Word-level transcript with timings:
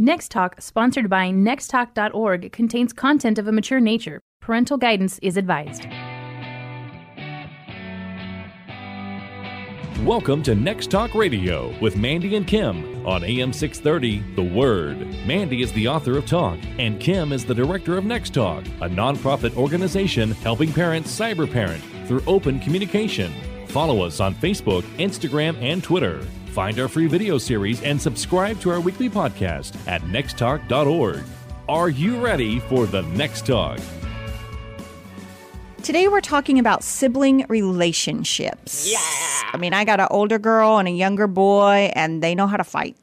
Next 0.00 0.30
Talk, 0.30 0.60
sponsored 0.60 1.10
by 1.10 1.30
nexttalk.org, 1.30 2.52
contains 2.52 2.92
content 2.92 3.36
of 3.36 3.48
a 3.48 3.52
mature 3.52 3.80
nature. 3.80 4.20
Parental 4.40 4.76
guidance 4.76 5.18
is 5.22 5.36
advised. 5.36 5.88
Welcome 10.04 10.44
to 10.44 10.54
Next 10.54 10.92
Talk 10.92 11.16
Radio 11.16 11.76
with 11.80 11.96
Mandy 11.96 12.36
and 12.36 12.46
Kim 12.46 13.04
on 13.04 13.24
AM 13.24 13.52
630 13.52 14.36
The 14.36 14.54
Word. 14.54 15.00
Mandy 15.26 15.62
is 15.62 15.72
the 15.72 15.88
author 15.88 16.16
of 16.16 16.26
Talk, 16.26 16.60
and 16.78 17.00
Kim 17.00 17.32
is 17.32 17.44
the 17.44 17.52
director 17.52 17.98
of 17.98 18.04
Next 18.04 18.34
Talk, 18.34 18.64
a 18.80 18.88
nonprofit 18.88 19.56
organization 19.56 20.30
helping 20.30 20.72
parents 20.72 21.10
cyber 21.10 21.50
parent 21.50 21.82
through 22.06 22.22
open 22.28 22.60
communication. 22.60 23.32
Follow 23.66 24.02
us 24.02 24.20
on 24.20 24.36
Facebook, 24.36 24.82
Instagram, 24.98 25.60
and 25.60 25.82
Twitter. 25.82 26.24
Find 26.58 26.80
our 26.80 26.88
free 26.88 27.06
video 27.06 27.38
series 27.38 27.84
and 27.84 28.02
subscribe 28.02 28.58
to 28.62 28.70
our 28.70 28.80
weekly 28.80 29.08
podcast 29.08 29.76
at 29.86 30.02
nexttalk.org. 30.02 31.22
Are 31.68 31.88
you 31.88 32.18
ready 32.18 32.58
for 32.58 32.84
the 32.84 33.02
next 33.02 33.46
talk? 33.46 33.78
Today 35.82 36.08
we're 36.08 36.20
talking 36.20 36.58
about 36.58 36.82
sibling 36.82 37.46
relationships. 37.48 38.90
Yeah. 38.90 38.98
I 39.52 39.56
mean, 39.56 39.72
I 39.72 39.84
got 39.84 40.00
an 40.00 40.08
older 40.10 40.38
girl 40.38 40.76
and 40.76 40.86
a 40.86 40.90
younger 40.90 41.26
boy, 41.26 41.90
and 41.94 42.22
they 42.22 42.34
know 42.34 42.46
how 42.46 42.58
to 42.58 42.64
fight. 42.64 42.96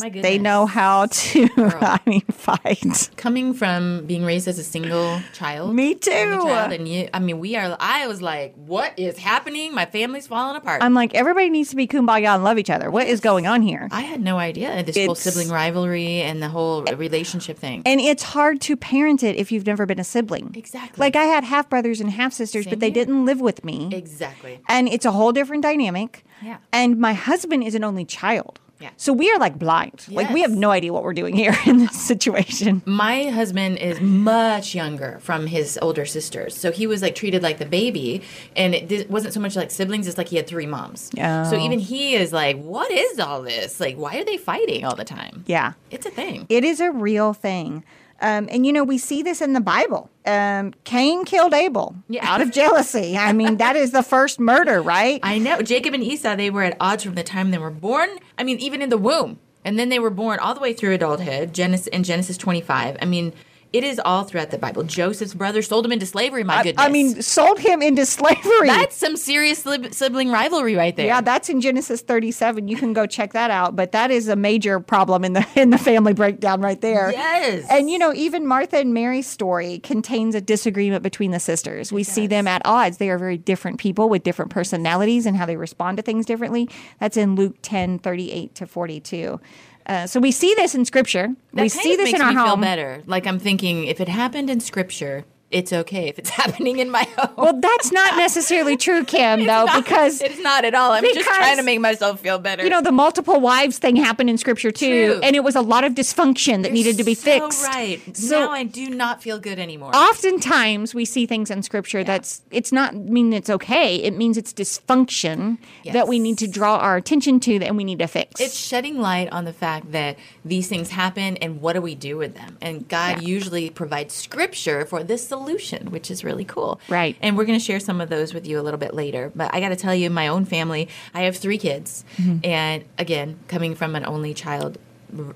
My 0.00 0.10
They 0.10 0.36
know 0.38 0.66
how 0.66 1.06
to, 1.06 1.48
I 1.56 1.98
mean, 2.04 2.20
fight. 2.30 3.08
Coming 3.16 3.54
from 3.54 4.04
being 4.04 4.22
raised 4.24 4.46
as 4.46 4.58
a 4.58 4.64
single 4.64 5.20
child, 5.32 5.74
Me 5.74 5.94
too. 5.94 6.10
child, 6.10 6.72
and 6.72 6.86
you, 6.86 7.08
I 7.14 7.18
mean, 7.20 7.38
we 7.38 7.56
are. 7.56 7.74
I 7.80 8.06
was 8.06 8.20
like, 8.20 8.54
"What 8.56 8.92
is 8.98 9.16
happening? 9.16 9.74
My 9.74 9.86
family's 9.86 10.26
falling 10.26 10.56
apart." 10.56 10.82
I'm 10.82 10.92
like, 10.92 11.14
everybody 11.14 11.48
needs 11.48 11.70
to 11.70 11.76
be 11.76 11.86
kumbaya 11.86 12.34
and 12.34 12.44
love 12.44 12.58
each 12.58 12.68
other. 12.68 12.90
What 12.90 13.06
is 13.06 13.20
going 13.20 13.46
on 13.46 13.62
here? 13.62 13.88
I 13.90 14.02
had 14.02 14.20
no 14.20 14.36
idea 14.36 14.82
this 14.82 14.96
whole 15.06 15.14
sibling 15.14 15.48
rivalry 15.48 16.20
and 16.20 16.42
the 16.42 16.48
whole 16.48 16.82
relationship 16.82 17.56
thing. 17.56 17.82
And 17.86 17.98
it's 17.98 18.22
hard 18.24 18.60
to 18.62 18.76
parent 18.76 19.22
it 19.22 19.36
if 19.36 19.50
you've 19.50 19.66
never 19.66 19.86
been 19.86 20.00
a 20.00 20.04
sibling. 20.04 20.52
Exactly. 20.54 21.00
Like 21.00 21.16
I 21.16 21.24
had 21.24 21.44
half 21.44 21.70
brothers 21.70 22.02
and 22.02 22.10
half 22.16 22.32
sisters, 22.32 22.64
Same 22.64 22.70
but 22.72 22.80
they 22.80 22.86
here. 22.88 22.94
didn't 23.04 23.24
live 23.24 23.40
with 23.40 23.64
me. 23.64 23.88
exactly. 23.92 24.60
and 24.68 24.88
it's 24.88 25.04
a 25.06 25.12
whole 25.12 25.32
different 25.32 25.62
dynamic. 25.62 26.24
Yeah. 26.42 26.58
And 26.72 26.98
my 26.98 27.14
husband 27.14 27.62
is 27.64 27.74
an 27.74 27.84
only 27.84 28.04
child. 28.04 28.60
Yeah. 28.78 28.90
So 28.98 29.14
we 29.14 29.30
are 29.32 29.38
like 29.38 29.58
blind. 29.58 30.04
Like 30.10 30.28
we 30.28 30.42
have 30.42 30.50
no 30.50 30.70
idea 30.70 30.92
what 30.92 31.02
we're 31.02 31.14
doing 31.14 31.34
here 31.34 31.56
in 31.66 31.78
this 31.78 31.98
situation. 31.98 32.82
My 32.84 33.24
husband 33.30 33.78
is 33.78 33.98
much 34.02 34.74
younger 34.74 35.18
from 35.22 35.46
his 35.46 35.78
older 35.80 36.04
sisters, 36.04 36.54
so 36.54 36.70
he 36.70 36.86
was 36.86 37.00
like 37.00 37.14
treated 37.14 37.42
like 37.42 37.56
the 37.56 37.64
baby, 37.64 38.20
and 38.54 38.74
it 38.74 39.08
wasn't 39.10 39.32
so 39.32 39.40
much 39.40 39.56
like 39.56 39.70
siblings; 39.70 40.06
it's 40.06 40.18
like 40.18 40.28
he 40.28 40.36
had 40.36 40.46
three 40.46 40.66
moms. 40.66 41.10
So 41.16 41.52
Oh. 41.56 41.64
even 41.66 41.78
he 41.78 42.16
is 42.16 42.34
like, 42.34 42.60
"What 42.60 42.90
is 42.90 43.18
all 43.18 43.40
this? 43.40 43.80
Like, 43.80 43.96
why 43.96 44.18
are 44.18 44.24
they 44.26 44.36
fighting 44.36 44.84
all 44.84 44.94
the 44.94 45.04
time?" 45.06 45.44
Yeah. 45.46 45.72
It's 45.90 46.04
a 46.04 46.10
thing. 46.10 46.44
It 46.50 46.62
is 46.62 46.78
a 46.80 46.90
real 46.90 47.32
thing. 47.32 47.82
Um, 48.20 48.48
and 48.50 48.64
you 48.64 48.72
know, 48.72 48.82
we 48.84 48.98
see 48.98 49.22
this 49.22 49.40
in 49.42 49.52
the 49.52 49.60
Bible. 49.60 50.10
Um, 50.24 50.72
Cain 50.84 51.24
killed 51.24 51.52
Abel 51.54 51.94
Yeah. 52.08 52.26
out 52.30 52.40
of 52.40 52.50
jealousy. 52.50 53.16
I 53.16 53.32
mean, 53.32 53.58
that 53.58 53.76
is 53.76 53.90
the 53.92 54.02
first 54.02 54.40
murder, 54.40 54.80
right? 54.82 55.20
I 55.22 55.38
know. 55.38 55.60
Jacob 55.62 55.92
and 55.94 56.02
Esau, 56.02 56.34
they 56.36 56.50
were 56.50 56.62
at 56.62 56.76
odds 56.80 57.04
from 57.04 57.14
the 57.14 57.22
time 57.22 57.50
they 57.50 57.58
were 57.58 57.70
born. 57.70 58.08
I 58.38 58.42
mean, 58.44 58.58
even 58.58 58.80
in 58.82 58.88
the 58.88 58.98
womb. 58.98 59.38
And 59.64 59.78
then 59.78 59.88
they 59.88 59.98
were 59.98 60.10
born 60.10 60.38
all 60.38 60.54
the 60.54 60.60
way 60.60 60.72
through 60.72 60.94
adulthood, 60.94 61.52
Genesis 61.52 61.88
in 61.88 62.04
Genesis 62.04 62.36
25. 62.36 62.96
I 63.02 63.04
mean, 63.04 63.32
it 63.76 63.84
is 63.84 64.00
all 64.04 64.24
throughout 64.24 64.50
the 64.50 64.58
Bible. 64.58 64.82
Joseph's 64.82 65.34
brother 65.34 65.60
sold 65.60 65.84
him 65.84 65.92
into 65.92 66.06
slavery, 66.06 66.44
my 66.44 66.62
goodness. 66.62 66.84
I 66.84 66.88
mean, 66.88 67.20
sold 67.20 67.58
him 67.58 67.82
into 67.82 68.06
slavery. 68.06 68.68
that's 68.68 68.96
some 68.96 69.16
serious 69.16 69.58
sib- 69.58 69.92
sibling 69.92 70.30
rivalry 70.30 70.74
right 70.74 70.96
there. 70.96 71.06
yeah, 71.06 71.20
that's 71.20 71.48
in 71.48 71.60
Genesis 71.60 72.00
37. 72.00 72.68
You 72.68 72.76
can 72.76 72.92
go 72.92 73.06
check 73.06 73.32
that 73.34 73.50
out. 73.50 73.76
But 73.76 73.92
that 73.92 74.10
is 74.10 74.28
a 74.28 74.36
major 74.36 74.80
problem 74.80 75.24
in 75.24 75.34
the 75.34 75.46
in 75.56 75.70
the 75.70 75.78
family 75.78 76.14
breakdown 76.14 76.60
right 76.60 76.80
there. 76.80 77.12
Yes. 77.12 77.66
And 77.70 77.90
you 77.90 77.98
know, 77.98 78.14
even 78.14 78.46
Martha 78.46 78.78
and 78.78 78.94
Mary's 78.94 79.26
story 79.26 79.78
contains 79.80 80.34
a 80.34 80.40
disagreement 80.40 81.02
between 81.02 81.30
the 81.30 81.40
sisters. 81.40 81.92
We 81.92 82.02
see 82.02 82.26
them 82.26 82.46
at 82.48 82.62
odds. 82.64 82.96
They 82.96 83.10
are 83.10 83.18
very 83.18 83.36
different 83.36 83.78
people 83.78 84.08
with 84.08 84.22
different 84.22 84.50
personalities 84.50 85.26
and 85.26 85.36
how 85.36 85.44
they 85.46 85.56
respond 85.56 85.98
to 85.98 86.02
things 86.02 86.24
differently. 86.24 86.68
That's 86.98 87.16
in 87.16 87.34
Luke 87.34 87.56
10, 87.62 87.98
38 87.98 88.54
to 88.54 88.66
42. 88.66 89.40
Uh, 89.86 90.06
so 90.06 90.18
we 90.18 90.32
see 90.32 90.52
this 90.56 90.74
in 90.74 90.84
scripture. 90.84 91.28
that 91.52 91.62
we 91.62 91.68
see 91.68 91.94
this 91.96 92.12
in 92.12 92.20
our 92.20 92.32
home. 92.32 92.60
better. 92.60 93.02
Like 93.06 93.26
I'm 93.26 93.38
thinking, 93.38 93.84
if 93.84 94.00
it 94.00 94.08
happened 94.08 94.50
in 94.50 94.60
Scripture, 94.60 95.24
it's 95.50 95.72
okay. 95.72 96.08
If 96.08 96.18
it's 96.18 96.30
happening 96.42 96.78
in 96.80 96.90
my 96.90 97.04
home, 97.16 97.30
Well, 97.36 97.60
that's 97.60 97.92
not 97.92 98.16
necessarily 98.16 98.76
true, 98.76 99.04
Kim, 99.04 99.40
though, 99.46 99.64
not- 99.64 99.84
because 99.84 100.20
it's 100.20 100.40
not 100.40 100.64
at 100.64 100.74
all. 100.74 100.92
I'm 100.92 101.04
just 101.04 101.20
trying 101.20 101.56
to 101.56 101.62
make 101.62 101.80
myself 101.80 102.20
feel 102.20 102.38
better. 102.38 102.64
you 102.64 102.70
know 102.70 102.82
the 102.82 102.92
multiple 102.92 103.40
wives 103.40 103.78
thing 103.78 103.96
happened 103.96 104.28
in 104.30 104.38
scripture 104.38 104.70
too, 104.72 105.12
True. 105.14 105.20
and 105.22 105.36
it 105.36 105.44
was 105.44 105.54
a 105.56 105.60
lot 105.62 105.84
of 105.84 105.92
dysfunction 105.94 106.62
that 106.62 106.68
You're 106.68 106.72
needed 106.72 106.96
to 106.98 107.04
be 107.04 107.14
so 107.14 107.22
fixed. 107.48 107.64
Right 107.64 108.00
So- 108.16 108.46
now, 108.46 108.50
I 108.50 108.64
do 108.64 108.90
not 108.90 109.22
feel 109.22 109.38
good 109.38 109.58
anymore. 109.58 109.94
oftentimes 109.94 110.94
we 110.94 111.04
see 111.04 111.26
things 111.26 111.50
in 111.50 111.62
scripture 111.62 112.02
that's 112.02 112.42
it's 112.50 112.72
not 112.72 112.94
mean 112.94 113.32
it's 113.32 113.48
okay 113.50 113.96
it 113.96 114.12
means 114.16 114.36
it's 114.36 114.52
dysfunction 114.52 115.58
that 115.92 116.08
we 116.08 116.18
need 116.18 116.38
to 116.38 116.46
draw 116.48 116.76
our 116.78 116.96
attention 116.96 117.38
to 117.40 117.56
and 117.62 117.76
we 117.76 117.84
need 117.84 117.98
to 117.98 118.06
fix 118.06 118.40
it's 118.40 118.56
shedding 118.56 118.98
light 119.00 119.30
on 119.32 119.44
the 119.44 119.52
fact 119.52 119.92
that 119.92 120.16
these 120.44 120.68
things 120.68 120.90
happen 120.90 121.36
and 121.38 121.60
what 121.60 121.72
do 121.74 121.80
we 121.80 121.94
do 121.94 122.16
with 122.16 122.34
them 122.34 122.56
and 122.60 122.88
god 122.88 123.22
usually 123.22 123.70
provides 123.70 124.14
scripture 124.14 124.84
for 124.84 125.02
this 125.04 125.26
solution 125.36 125.90
which 125.90 126.10
is 126.10 126.24
really 126.24 126.44
cool. 126.44 126.80
Right. 126.88 127.16
and 127.20 127.36
we're 127.36 127.44
going 127.44 127.58
to 127.58 127.64
share 127.64 127.80
some 127.80 128.00
of 128.00 128.08
those 128.08 128.32
with 128.34 128.46
you 128.46 128.58
a 128.60 128.64
little 128.66 128.78
bit 128.86 128.94
later. 128.94 129.32
But 129.34 129.54
i 129.54 129.60
got 129.60 129.68
to 129.70 129.76
tell 129.76 129.94
you 129.94 130.08
my 130.10 130.28
own 130.28 130.44
family 130.44 130.88
i 131.14 131.22
have 131.22 131.36
three 131.36 131.58
kids. 131.58 132.04
And 132.44 132.84
again 132.98 133.38
coming 133.48 133.74
from 133.74 133.94
an 133.98 134.04
only 134.06 134.32
child 134.34 134.78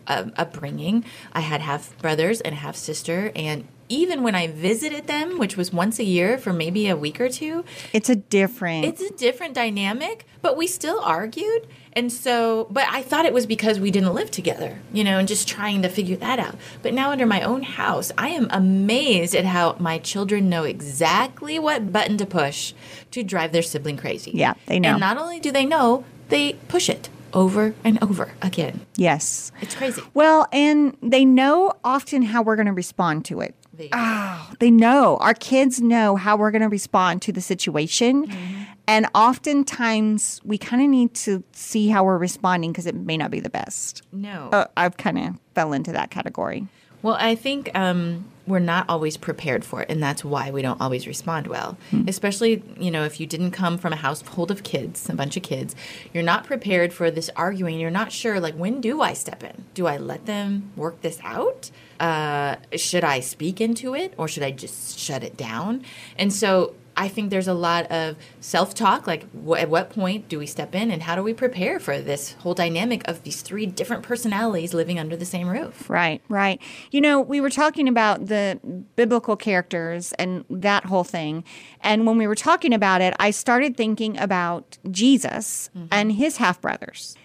uh, 0.06 0.24
upbringing 0.36 1.04
i 1.32 1.40
had 1.40 1.60
half 1.60 1.82
brothers 1.98 2.40
and 2.40 2.54
half 2.54 2.76
sister. 2.76 3.30
And 3.36 3.58
even 3.90 4.22
when 4.22 4.34
i 4.34 4.46
visited 4.46 5.06
them 5.06 5.38
which 5.38 5.56
was 5.56 5.72
once 5.72 5.98
a 5.98 6.04
year 6.04 6.38
for 6.38 6.52
maybe 6.52 6.88
a 6.88 6.96
week 6.96 7.20
or 7.20 7.28
two 7.28 7.64
it's 7.92 8.08
a 8.08 8.16
different 8.16 8.84
it's 8.86 9.02
a 9.02 9.10
different 9.12 9.54
dynamic, 9.54 10.24
but 10.42 10.56
we 10.56 10.66
still 10.66 11.00
argued. 11.00 11.66
And 11.92 12.10
so, 12.12 12.66
but 12.70 12.86
I 12.88 13.02
thought 13.02 13.26
it 13.26 13.32
was 13.34 13.46
because 13.46 13.80
we 13.80 13.90
didn't 13.90 14.14
live 14.14 14.30
together, 14.30 14.78
you 14.92 15.02
know, 15.04 15.18
and 15.18 15.26
just 15.28 15.48
trying 15.48 15.82
to 15.82 15.88
figure 15.88 16.16
that 16.16 16.38
out. 16.38 16.54
But 16.82 16.94
now 16.94 17.10
under 17.10 17.26
my 17.26 17.42
own 17.42 17.62
house, 17.62 18.12
I 18.16 18.28
am 18.28 18.46
amazed 18.50 19.34
at 19.34 19.44
how 19.44 19.76
my 19.78 19.98
children 19.98 20.48
know 20.48 20.64
exactly 20.64 21.58
what 21.58 21.92
button 21.92 22.16
to 22.18 22.26
push 22.26 22.72
to 23.10 23.22
drive 23.22 23.52
their 23.52 23.62
sibling 23.62 23.96
crazy. 23.96 24.30
Yeah, 24.32 24.54
they 24.66 24.78
know. 24.78 24.90
And 24.90 25.00
not 25.00 25.18
only 25.18 25.40
do 25.40 25.50
they 25.50 25.66
know, 25.66 26.04
they 26.28 26.54
push 26.68 26.88
it 26.88 27.08
over 27.32 27.74
and 27.84 28.02
over 28.02 28.32
again. 28.42 28.80
yes 28.96 29.52
It's 29.60 29.74
crazy. 29.74 30.02
well 30.14 30.48
and 30.52 30.96
they 31.02 31.24
know 31.24 31.72
often 31.84 32.22
how 32.22 32.42
we're 32.42 32.56
going 32.56 32.66
to 32.66 32.72
respond 32.72 33.24
to 33.26 33.40
it 33.40 33.54
They- 33.80 33.88
oh, 33.92 34.50
they 34.60 34.70
know 34.70 35.16
our 35.18 35.34
kids 35.34 35.80
know 35.80 36.16
how 36.16 36.36
we're 36.36 36.50
going 36.50 36.62
to 36.62 36.68
respond 36.68 37.22
to 37.22 37.32
the 37.32 37.40
situation 37.40 38.26
Mm-hmm. 38.26 38.62
and 38.86 39.06
oftentimes 39.14 40.40
we 40.44 40.58
kind 40.58 40.82
of 40.82 40.88
need 40.88 41.14
to 41.14 41.42
see 41.52 41.88
how 41.88 42.04
we're 42.04 42.18
responding 42.18 42.72
because 42.72 42.86
it 42.86 42.94
may 42.94 43.16
not 43.16 43.30
be 43.30 43.40
the 43.40 43.50
best 43.50 44.02
No. 44.12 44.48
uh, 44.52 44.66
i've 44.76 44.96
kind 44.96 45.18
of 45.18 45.38
fell 45.54 45.72
into 45.72 45.92
that 45.92 46.10
category 46.10 46.66
Well, 47.02 47.16
I 47.18 47.34
think 47.34 47.70
um, 47.74 48.26
we're 48.46 48.58
not 48.58 48.84
always 48.90 49.16
prepared 49.16 49.64
for 49.64 49.80
it, 49.80 49.90
and 49.90 50.02
that's 50.02 50.22
why 50.22 50.50
we 50.50 50.60
don't 50.60 50.78
always 50.82 51.06
respond 51.06 51.46
well. 51.46 51.78
Especially, 52.06 52.62
you 52.78 52.90
know, 52.90 53.04
if 53.04 53.18
you 53.18 53.26
didn't 53.26 53.52
come 53.52 53.78
from 53.78 53.94
a 53.94 53.96
household 53.96 54.50
of 54.50 54.62
kids, 54.64 55.08
a 55.08 55.14
bunch 55.14 55.34
of 55.38 55.42
kids, 55.42 55.74
you're 56.12 56.22
not 56.32 56.44
prepared 56.44 56.92
for 56.92 57.10
this 57.10 57.30
arguing. 57.36 57.80
You're 57.80 57.90
not 58.02 58.12
sure, 58.12 58.38
like, 58.38 58.54
when 58.54 58.82
do 58.82 59.00
I 59.00 59.14
step 59.14 59.42
in? 59.42 59.64
Do 59.72 59.86
I 59.86 59.96
let 59.96 60.26
them 60.26 60.72
work 60.76 61.00
this 61.00 61.18
out? 61.24 61.70
Uh, 62.00 62.56
should 62.76 63.04
I 63.04 63.20
speak 63.20 63.60
into 63.60 63.94
it, 63.94 64.14
or 64.16 64.26
should 64.26 64.42
I 64.42 64.50
just 64.50 64.98
shut 64.98 65.22
it 65.22 65.36
down? 65.36 65.84
And 66.16 66.32
so. 66.32 66.74
I 66.96 67.08
think 67.08 67.30
there's 67.30 67.48
a 67.48 67.54
lot 67.54 67.90
of 67.90 68.16
self 68.40 68.74
talk, 68.74 69.06
like 69.06 69.24
wh- 69.32 69.58
at 69.58 69.70
what 69.70 69.88
point 69.88 70.28
do 70.28 70.38
we 70.38 70.44
step 70.46 70.74
in 70.74 70.90
and 70.90 71.02
how 71.02 71.14
do 71.14 71.22
we 71.22 71.32
prepare 71.32 71.80
for 71.80 71.98
this 71.98 72.32
whole 72.40 72.52
dynamic 72.52 73.06
of 73.08 73.22
these 73.22 73.40
three 73.40 73.64
different 73.64 74.02
personalities 74.02 74.74
living 74.74 74.98
under 74.98 75.16
the 75.16 75.24
same 75.24 75.48
roof? 75.48 75.88
Right, 75.88 76.20
right. 76.28 76.60
You 76.90 77.00
know, 77.00 77.18
we 77.18 77.40
were 77.40 77.48
talking 77.48 77.88
about 77.88 78.26
the 78.26 78.60
biblical 78.96 79.36
characters 79.36 80.12
and 80.18 80.44
that 80.50 80.86
whole 80.86 81.04
thing. 81.04 81.44
And 81.80 82.06
when 82.06 82.18
we 82.18 82.26
were 82.26 82.34
talking 82.34 82.74
about 82.74 83.00
it, 83.00 83.14
I 83.18 83.30
started 83.30 83.78
thinking 83.78 84.18
about 84.18 84.76
Jesus 84.90 85.70
and 85.90 86.12
his 86.12 86.36
half 86.36 86.60
brothers. 86.60 87.16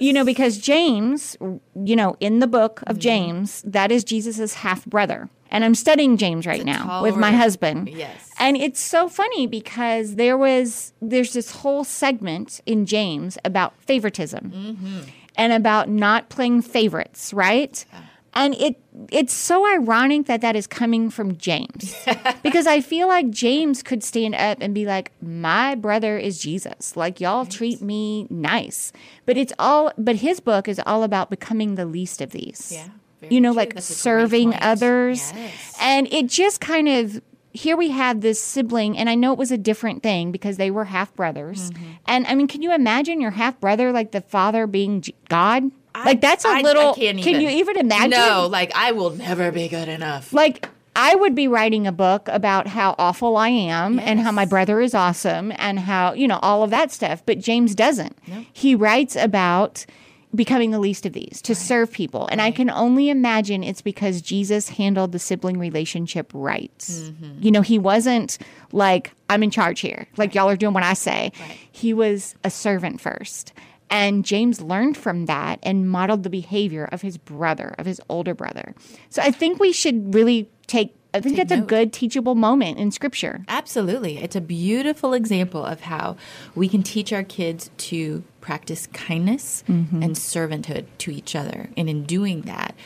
You 0.00 0.12
know, 0.12 0.24
because 0.24 0.58
James, 0.58 1.36
you 1.40 1.96
know, 1.96 2.16
in 2.20 2.38
the 2.38 2.46
book 2.46 2.82
of 2.86 2.98
James, 2.98 3.62
that 3.62 3.90
is 3.92 4.04
Jesus's 4.04 4.54
half 4.54 4.84
brother. 4.86 5.28
And 5.52 5.64
I'm 5.64 5.74
studying 5.74 6.16
James 6.16 6.46
right 6.46 6.64
now 6.64 6.84
tall 6.84 7.02
with 7.02 7.16
my 7.16 7.32
husband. 7.32 7.88
Yes. 7.88 8.30
And 8.38 8.56
it's 8.56 8.78
so 8.80 9.08
funny 9.08 9.48
because 9.48 10.14
there 10.14 10.38
was 10.38 10.92
there's 11.02 11.32
this 11.32 11.50
whole 11.50 11.82
segment 11.82 12.60
in 12.66 12.86
James 12.86 13.36
about 13.44 13.74
favoritism 13.82 14.52
Mm-hmm. 14.54 14.98
and 15.36 15.52
about 15.52 15.88
not 15.88 16.28
playing 16.28 16.62
favorites, 16.62 17.32
right? 17.34 17.84
And 18.32 18.54
it 18.54 18.76
it's 19.10 19.32
so 19.32 19.66
ironic 19.74 20.26
that 20.26 20.40
that 20.40 20.54
is 20.54 20.66
coming 20.66 21.10
from 21.10 21.36
James. 21.36 21.94
because 22.42 22.66
I 22.66 22.80
feel 22.80 23.08
like 23.08 23.30
James 23.30 23.82
could 23.82 24.04
stand 24.04 24.34
up 24.34 24.58
and 24.60 24.74
be 24.74 24.86
like, 24.86 25.12
"My 25.20 25.74
brother 25.74 26.16
is 26.16 26.38
Jesus. 26.38 26.96
Like 26.96 27.20
y'all 27.20 27.44
treat 27.44 27.82
me 27.82 28.26
nice." 28.30 28.92
But 29.26 29.36
it's 29.36 29.52
all 29.58 29.92
but 29.98 30.16
his 30.16 30.40
book 30.40 30.68
is 30.68 30.80
all 30.86 31.02
about 31.02 31.30
becoming 31.30 31.74
the 31.74 31.86
least 31.86 32.20
of 32.20 32.30
these. 32.30 32.72
Yeah. 32.72 32.88
You 33.28 33.40
know, 33.40 33.50
true. 33.50 33.56
like 33.56 33.74
That's 33.74 33.86
serving 33.86 34.54
others. 34.54 35.32
Yes. 35.34 35.76
And 35.80 36.06
it 36.12 36.28
just 36.28 36.60
kind 36.60 36.88
of 36.88 37.20
here 37.52 37.76
we 37.76 37.90
have 37.90 38.20
this 38.20 38.42
sibling, 38.42 38.96
and 38.96 39.10
I 39.10 39.14
know 39.14 39.32
it 39.32 39.38
was 39.38 39.50
a 39.50 39.58
different 39.58 40.02
thing 40.02 40.30
because 40.30 40.56
they 40.56 40.70
were 40.70 40.84
half 40.84 41.14
brothers. 41.14 41.70
Mm-hmm. 41.70 41.84
And 42.06 42.26
I 42.26 42.34
mean, 42.34 42.46
can 42.46 42.62
you 42.62 42.72
imagine 42.72 43.20
your 43.20 43.32
half 43.32 43.60
brother, 43.60 43.92
like 43.92 44.12
the 44.12 44.20
father 44.20 44.66
being 44.66 45.00
G- 45.00 45.14
God? 45.28 45.70
Like 45.94 46.20
that's 46.20 46.44
a 46.44 46.48
I- 46.48 46.58
I 46.58 46.62
little. 46.62 46.94
can't 46.94 47.18
Can 47.20 47.40
you 47.40 47.48
even 47.48 47.76
imagine? 47.76 48.10
No, 48.10 48.46
like 48.50 48.72
I 48.74 48.92
will 48.92 49.10
never 49.10 49.50
be 49.50 49.68
good 49.68 49.88
enough. 49.88 50.32
Like 50.32 50.68
I 50.96 51.14
would 51.14 51.34
be 51.34 51.46
writing 51.48 51.86
a 51.86 51.92
book 51.92 52.28
about 52.28 52.66
how 52.66 52.94
awful 52.98 53.36
I 53.36 53.48
am 53.48 53.98
and 54.00 54.18
how 54.20 54.32
my 54.32 54.44
brother 54.44 54.80
is 54.80 54.94
awesome 54.94 55.52
and 55.56 55.78
how, 55.78 56.14
you 56.14 56.26
know, 56.26 56.40
all 56.42 56.62
of 56.62 56.70
that 56.70 56.90
stuff. 56.90 57.22
But 57.24 57.38
James 57.38 57.74
doesn't. 57.74 58.18
He 58.52 58.74
writes 58.74 59.14
about 59.16 59.86
becoming 60.34 60.70
the 60.70 60.78
least 60.78 61.06
of 61.06 61.12
these 61.12 61.40
to 61.42 61.54
serve 61.54 61.90
people. 61.92 62.28
And 62.30 62.40
I 62.40 62.50
can 62.50 62.70
only 62.70 63.08
imagine 63.08 63.64
it's 63.64 63.82
because 63.82 64.20
Jesus 64.20 64.68
handled 64.68 65.12
the 65.12 65.18
sibling 65.18 65.58
relationship 65.58 66.30
right. 66.34 66.76
Mm-hmm. 66.78 67.42
You 67.42 67.50
know, 67.50 67.62
he 67.62 67.78
wasn't 67.78 68.38
like, 68.72 69.12
I'm 69.28 69.42
in 69.42 69.50
charge 69.50 69.80
here. 69.80 70.06
Like, 70.16 70.34
y'all 70.34 70.48
are 70.48 70.56
doing 70.56 70.74
what 70.74 70.84
I 70.84 70.94
say. 70.94 71.32
He 71.72 71.92
was 71.92 72.34
a 72.44 72.50
servant 72.50 73.00
first. 73.00 73.52
And 73.90 74.24
James 74.24 74.60
learned 74.60 74.96
from 74.96 75.26
that 75.26 75.58
and 75.62 75.90
modeled 75.90 76.22
the 76.22 76.30
behavior 76.30 76.88
of 76.92 77.02
his 77.02 77.18
brother, 77.18 77.74
of 77.76 77.86
his 77.86 78.00
older 78.08 78.34
brother. 78.34 78.74
So 79.08 79.20
I 79.20 79.30
think 79.32 79.58
we 79.58 79.72
should 79.72 80.14
really 80.14 80.48
take, 80.68 80.94
I 81.12 81.20
think 81.20 81.36
that's 81.36 81.50
a 81.50 81.60
good 81.60 81.92
teachable 81.92 82.36
moment 82.36 82.78
in 82.78 82.92
scripture. 82.92 83.44
Absolutely. 83.48 84.18
It's 84.18 84.36
a 84.36 84.40
beautiful 84.40 85.12
example 85.12 85.64
of 85.64 85.80
how 85.80 86.16
we 86.54 86.68
can 86.68 86.84
teach 86.84 87.12
our 87.12 87.24
kids 87.24 87.70
to 87.78 88.22
practice 88.40 88.86
kindness 88.92 89.64
Mm-hmm. 89.68 90.02
and 90.04 90.14
servanthood 90.14 90.86
to 90.98 91.10
each 91.10 91.34
other. 91.34 91.68
And 91.76 91.88
in 91.90 92.04
doing 92.04 92.42
that, 92.42 92.76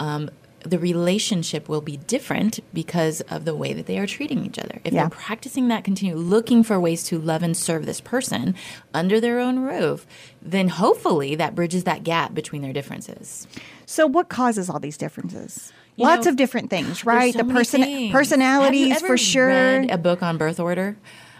um, 0.00 0.28
the 0.64 0.78
relationship 0.78 1.68
will 1.68 1.80
be 1.80 1.96
different 1.96 2.60
because 2.74 3.20
of 3.22 3.44
the 3.44 3.54
way 3.54 3.72
that 3.72 3.86
they 3.86 3.98
are 3.98 4.06
treating 4.06 4.44
each 4.44 4.58
other. 4.58 4.80
If 4.84 4.92
Yeah. 4.92 5.02
they're 5.02 5.10
practicing 5.10 5.68
that, 5.68 5.84
continue 5.84 6.16
looking 6.16 6.62
for 6.62 6.80
ways 6.80 7.04
to 7.04 7.18
love 7.18 7.42
and 7.42 7.56
serve 7.56 7.86
this 7.86 8.00
person 8.00 8.54
under 8.92 9.20
their 9.20 9.38
own 9.38 9.60
roof, 9.60 10.06
then 10.42 10.68
hopefully 10.68 11.34
that 11.36 11.54
bridges 11.54 11.84
that 11.84 12.02
gap 12.02 12.34
between 12.34 12.62
their 12.62 12.72
differences. 12.72 13.46
So, 13.86 14.06
what 14.06 14.28
causes 14.28 14.68
all 14.68 14.80
these 14.80 14.96
differences? 14.96 15.72
You 15.96 16.04
Lots 16.04 16.26
know, 16.26 16.30
of 16.30 16.36
different 16.36 16.70
things, 16.70 17.04
right? 17.04 17.32
so 17.32 17.38
the 17.42 17.52
person 17.52 18.10
personalities 18.10 19.00
for 19.00 19.16
sure. 19.16 19.48
Read 19.48 19.90
a 19.90 19.98
book 19.98 20.22
on 20.22 20.38
birth 20.38 20.60
order. 20.60 20.96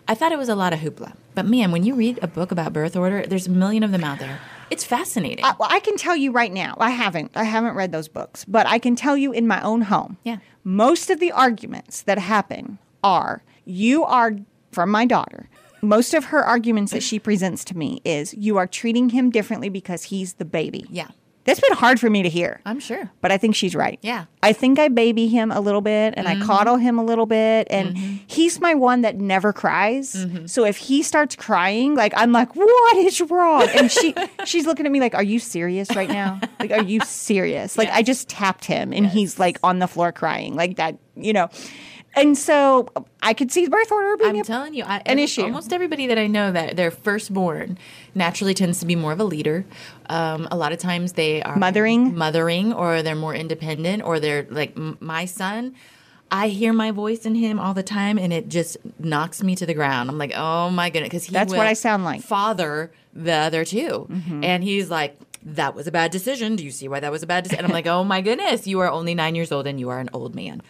I 0.08 0.14
thought 0.14 0.32
it 0.32 0.38
was 0.38 0.48
a 0.48 0.54
lot 0.56 0.72
of 0.72 0.78
hoopla, 0.80 1.12
but 1.34 1.44
man, 1.46 1.70
when 1.70 1.84
you 1.84 1.94
read 1.94 2.18
a 2.22 2.26
book 2.26 2.50
about 2.50 2.72
birth 2.72 2.96
order, 2.96 3.26
there's 3.26 3.46
a 3.46 3.50
million 3.50 3.82
of 3.82 3.92
them 3.92 4.02
out 4.04 4.18
there. 4.18 4.40
It's 4.70 4.84
fascinating. 4.84 5.44
I, 5.44 5.54
well, 5.58 5.68
I 5.70 5.80
can 5.80 5.96
tell 5.96 6.16
you 6.16 6.32
right 6.32 6.52
now, 6.52 6.76
I 6.78 6.90
haven't, 6.90 7.32
I 7.34 7.44
haven't 7.44 7.74
read 7.74 7.92
those 7.92 8.08
books, 8.08 8.44
but 8.44 8.66
I 8.66 8.78
can 8.78 8.96
tell 8.96 9.16
you 9.16 9.32
in 9.32 9.46
my 9.46 9.62
own 9.62 9.82
home. 9.82 10.18
Yeah. 10.24 10.38
Most 10.64 11.10
of 11.10 11.20
the 11.20 11.32
arguments 11.32 12.02
that 12.02 12.18
happen 12.18 12.78
are 13.02 13.42
you 13.64 14.04
are 14.04 14.36
from 14.72 14.90
my 14.90 15.04
daughter. 15.04 15.48
Most 15.80 16.12
of 16.12 16.26
her 16.26 16.44
arguments 16.44 16.92
that 16.92 17.02
she 17.02 17.18
presents 17.18 17.64
to 17.66 17.76
me 17.76 18.00
is 18.04 18.34
you 18.34 18.56
are 18.56 18.66
treating 18.66 19.10
him 19.10 19.30
differently 19.30 19.68
because 19.68 20.04
he's 20.04 20.34
the 20.34 20.44
baby. 20.44 20.86
yeah, 20.90 21.08
That's 21.48 21.60
been 21.60 21.72
hard 21.78 21.98
for 21.98 22.10
me 22.10 22.22
to 22.22 22.28
hear. 22.28 22.60
I'm 22.66 22.78
sure. 22.78 23.10
But 23.22 23.32
I 23.32 23.38
think 23.38 23.54
she's 23.54 23.74
right. 23.74 23.98
Yeah. 24.02 24.26
I 24.42 24.52
think 24.52 24.78
I 24.78 24.88
baby 24.88 25.28
him 25.28 25.50
a 25.50 25.60
little 25.60 25.80
bit 25.80 26.12
and 26.14 26.28
I 26.28 26.34
mm-hmm. 26.34 26.44
coddle 26.44 26.76
him 26.76 26.98
a 26.98 27.02
little 27.02 27.24
bit. 27.24 27.66
And 27.70 27.96
mm-hmm. 27.96 28.16
he's 28.26 28.60
my 28.60 28.74
one 28.74 29.00
that 29.00 29.16
never 29.16 29.54
cries. 29.54 30.14
Mm-hmm. 30.14 30.44
So 30.44 30.66
if 30.66 30.76
he 30.76 31.02
starts 31.02 31.36
crying, 31.36 31.94
like 31.94 32.12
I'm 32.14 32.32
like, 32.32 32.54
what 32.54 32.96
is 32.98 33.18
wrong? 33.22 33.66
And 33.74 33.90
she 33.90 34.14
she's 34.44 34.66
looking 34.66 34.84
at 34.84 34.92
me 34.92 35.00
like, 35.00 35.14
Are 35.14 35.22
you 35.22 35.38
serious 35.38 35.88
right 35.96 36.10
now? 36.10 36.38
Like, 36.60 36.70
are 36.70 36.82
you 36.82 37.00
serious? 37.00 37.78
Like 37.78 37.88
I 37.88 38.02
just 38.02 38.28
tapped 38.28 38.66
him 38.66 38.92
and 38.92 39.06
he's 39.06 39.38
like 39.38 39.58
on 39.62 39.78
the 39.78 39.88
floor 39.88 40.12
crying. 40.12 40.54
Like 40.54 40.76
that, 40.76 40.98
you 41.16 41.32
know. 41.32 41.48
And 42.16 42.36
so 42.36 42.88
I 43.22 43.32
could 43.32 43.52
see 43.52 43.68
birth 43.68 43.92
order 43.92 44.16
being 44.16 44.30
I'm 44.30 44.36
a- 44.40 44.44
telling 44.44 44.74
you, 44.74 44.82
I, 44.84 44.96
an 44.96 45.02
every- 45.06 45.22
issue. 45.24 45.42
Almost 45.42 45.72
everybody 45.72 46.06
that 46.08 46.18
I 46.18 46.26
know 46.26 46.50
that 46.50 46.76
their 46.76 46.90
firstborn 46.90 47.78
naturally 48.14 48.54
tends 48.54 48.80
to 48.80 48.86
be 48.86 48.96
more 48.96 49.12
of 49.12 49.20
a 49.20 49.24
leader. 49.24 49.64
Um, 50.08 50.48
a 50.50 50.56
lot 50.56 50.72
of 50.72 50.78
times 50.78 51.12
they 51.12 51.42
are 51.42 51.56
Mothering? 51.56 52.16
mothering, 52.16 52.72
or 52.72 53.02
they're 53.02 53.14
more 53.14 53.34
independent, 53.34 54.02
or 54.02 54.18
they're 54.18 54.46
like 54.50 54.72
m- 54.76 54.96
my 55.00 55.26
son. 55.26 55.74
I 56.30 56.48
hear 56.48 56.72
my 56.72 56.90
voice 56.90 57.24
in 57.24 57.34
him 57.36 57.58
all 57.60 57.72
the 57.72 57.82
time, 57.82 58.18
and 58.18 58.32
it 58.32 58.48
just 58.48 58.76
knocks 58.98 59.42
me 59.42 59.54
to 59.56 59.64
the 59.64 59.72
ground. 59.74 60.10
I'm 60.10 60.18
like, 60.18 60.32
oh 60.34 60.70
my 60.70 60.90
goodness, 60.90 61.08
because 61.10 61.26
That's 61.28 61.54
what 61.54 61.66
I 61.66 61.72
sound 61.74 62.04
like. 62.04 62.20
Mm-hmm. 62.20 62.28
Father 62.28 62.90
the 63.14 63.32
other 63.32 63.64
2 63.64 64.06
and 64.42 64.62
he's 64.64 64.90
like. 64.90 65.16
That 65.44 65.74
was 65.76 65.86
a 65.86 65.92
bad 65.92 66.10
decision. 66.10 66.56
Do 66.56 66.64
you 66.64 66.72
see 66.72 66.88
why 66.88 66.98
that 67.00 67.12
was 67.12 67.22
a 67.22 67.26
bad 67.26 67.44
decision? 67.44 67.64
And 67.64 67.72
I'm 67.72 67.72
like, 67.72 67.86
oh 67.86 68.02
my 68.02 68.20
goodness, 68.20 68.66
you 68.66 68.80
are 68.80 68.90
only 68.90 69.14
nine 69.14 69.36
years 69.36 69.52
old 69.52 69.68
and 69.68 69.78
you 69.78 69.88
are 69.88 70.00
an 70.00 70.10
old 70.12 70.34
man. 70.34 70.62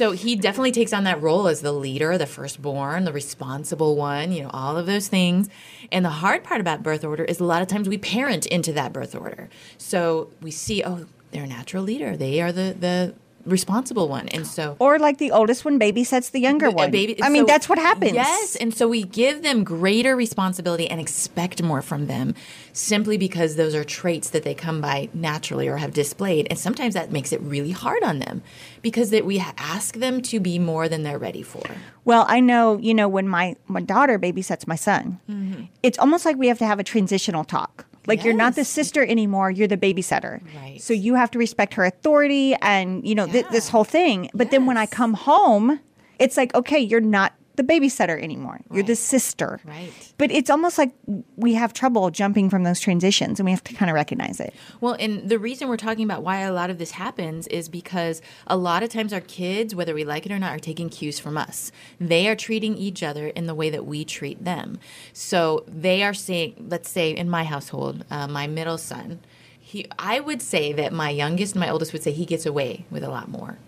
So 0.00 0.12
he 0.12 0.34
definitely 0.34 0.72
takes 0.72 0.94
on 0.94 1.04
that 1.04 1.20
role 1.20 1.46
as 1.46 1.60
the 1.60 1.72
leader, 1.72 2.16
the 2.16 2.24
firstborn, 2.24 3.04
the 3.04 3.12
responsible 3.12 3.96
one, 3.96 4.32
you 4.32 4.42
know, 4.42 4.48
all 4.50 4.78
of 4.78 4.86
those 4.86 5.08
things. 5.08 5.50
And 5.92 6.06
the 6.06 6.08
hard 6.08 6.42
part 6.42 6.58
about 6.58 6.82
birth 6.82 7.04
order 7.04 7.22
is 7.22 7.38
a 7.38 7.44
lot 7.44 7.60
of 7.60 7.68
times 7.68 7.86
we 7.86 7.98
parent 7.98 8.46
into 8.46 8.72
that 8.72 8.94
birth 8.94 9.14
order. 9.14 9.50
So 9.76 10.30
we 10.40 10.52
see, 10.52 10.82
oh, 10.82 11.04
they're 11.32 11.44
a 11.44 11.46
natural 11.46 11.82
leader. 11.82 12.16
They 12.16 12.40
are 12.40 12.50
the 12.50 12.74
the 12.80 13.14
responsible 13.44 14.08
one. 14.08 14.28
And 14.28 14.46
so 14.46 14.76
or 14.78 14.98
like 14.98 15.18
the 15.18 15.30
oldest 15.30 15.64
one 15.64 15.78
babysits 15.78 16.30
the 16.30 16.40
younger 16.40 16.70
one. 16.70 16.90
baby- 16.90 17.22
I 17.22 17.28
mean, 17.28 17.42
so- 17.42 17.46
that's 17.46 17.68
what 17.68 17.78
happens. 17.78 18.12
Yes, 18.12 18.56
and 18.56 18.74
so 18.74 18.86
we 18.88 19.02
give 19.04 19.42
them 19.42 19.64
greater 19.64 20.14
responsibility 20.16 20.88
and 20.88 21.00
expect 21.00 21.62
more 21.62 21.82
from 21.82 22.06
them 22.06 22.34
simply 22.72 23.16
because 23.18 23.56
those 23.56 23.74
are 23.74 23.84
traits 23.84 24.30
that 24.30 24.42
they 24.44 24.54
come 24.54 24.80
by 24.80 25.08
naturally 25.14 25.68
or 25.68 25.76
have 25.78 25.92
displayed. 25.92 26.46
And 26.50 26.58
sometimes 26.58 26.94
that 26.94 27.10
makes 27.12 27.32
it 27.32 27.40
really 27.40 27.72
hard 27.72 28.02
on 28.02 28.18
them 28.20 28.42
because 28.82 29.10
that 29.10 29.24
we 29.26 29.38
ask 29.58 29.96
them 29.96 30.22
to 30.22 30.38
be 30.40 30.58
more 30.58 30.88
than 30.88 31.02
they're 31.02 31.18
ready 31.18 31.42
for. 31.42 31.62
Well, 32.04 32.24
I 32.28 32.40
know, 32.40 32.78
you 32.78 32.94
know, 32.94 33.08
when 33.08 33.28
my, 33.28 33.56
my 33.68 33.80
daughter 33.80 34.18
babysits 34.18 34.66
my 34.66 34.76
son, 34.76 35.18
Mm-hmm. 35.30 35.64
it's 35.82 35.98
almost 35.98 36.24
like 36.24 36.36
we 36.36 36.48
have 36.48 36.58
to 36.58 36.66
have 36.66 36.78
a 36.78 36.84
transitional 36.84 37.44
talk. 37.44 37.86
Like 38.10 38.24
you're 38.24 38.34
not 38.34 38.54
the 38.56 38.64
sister 38.64 39.04
anymore, 39.04 39.50
you're 39.50 39.68
the 39.68 39.76
babysitter. 39.76 40.40
Right. 40.56 40.80
So 40.80 40.92
you 40.92 41.14
have 41.14 41.30
to 41.32 41.38
respect 41.38 41.74
her 41.74 41.84
authority 41.84 42.54
and, 42.60 43.06
you 43.06 43.14
know, 43.14 43.26
th- 43.26 43.46
this 43.50 43.68
whole 43.68 43.84
thing. 43.84 44.30
But 44.34 44.50
then 44.50 44.66
when 44.66 44.76
I 44.76 44.86
come 44.86 45.14
home, 45.14 45.80
it's 46.18 46.36
like, 46.36 46.54
okay, 46.54 46.78
you're 46.78 47.00
not 47.00 47.32
the 47.60 47.72
babysitter 47.74 48.20
anymore. 48.22 48.60
You're 48.72 48.82
the 48.84 48.96
sister. 48.96 49.60
Right. 49.64 49.92
But 50.16 50.30
it's 50.30 50.48
almost 50.48 50.78
like 50.78 50.92
we 51.36 51.52
have 51.54 51.74
trouble 51.74 52.10
jumping 52.10 52.48
from 52.48 52.62
those 52.62 52.80
transitions 52.80 53.38
and 53.38 53.44
we 53.44 53.50
have 53.50 53.62
to 53.64 53.74
kind 53.74 53.90
of 53.90 53.94
recognize 53.94 54.40
it. 54.40 54.54
Well, 54.80 54.96
and 54.98 55.28
the 55.28 55.38
reason 55.38 55.68
we're 55.68 55.76
talking 55.76 56.04
about 56.04 56.22
why 56.22 56.40
a 56.40 56.52
lot 56.52 56.70
of 56.70 56.78
this 56.78 56.92
happens 56.92 57.46
is 57.48 57.68
because 57.68 58.22
a 58.46 58.56
lot 58.56 58.82
of 58.82 58.88
times 58.88 59.12
our 59.12 59.20
kids, 59.20 59.74
whether 59.74 59.94
we 59.94 60.04
like 60.04 60.24
it 60.24 60.32
or 60.32 60.38
not, 60.38 60.56
are 60.56 60.58
taking 60.58 60.88
cues 60.88 61.18
from 61.18 61.36
us. 61.36 61.70
They 62.00 62.28
are 62.28 62.36
treating 62.36 62.76
each 62.76 63.02
other 63.02 63.26
in 63.26 63.46
the 63.46 63.54
way 63.54 63.68
that 63.68 63.84
we 63.84 64.06
treat 64.06 64.42
them. 64.42 64.78
So 65.12 65.64
they 65.68 66.02
are 66.02 66.14
saying, 66.14 66.66
let's 66.66 66.88
say 66.88 67.10
in 67.10 67.28
my 67.28 67.44
household, 67.44 68.06
uh, 68.10 68.26
my 68.26 68.46
middle 68.46 68.78
son, 68.78 69.20
he, 69.58 69.86
I 69.98 70.18
would 70.20 70.40
say 70.40 70.72
that 70.72 70.94
my 70.94 71.10
youngest 71.10 71.54
and 71.54 71.60
my 71.60 71.68
oldest 71.68 71.92
would 71.92 72.02
say 72.02 72.12
he 72.12 72.24
gets 72.24 72.46
away 72.46 72.86
with 72.90 73.04
a 73.04 73.10
lot 73.10 73.28
more. 73.28 73.58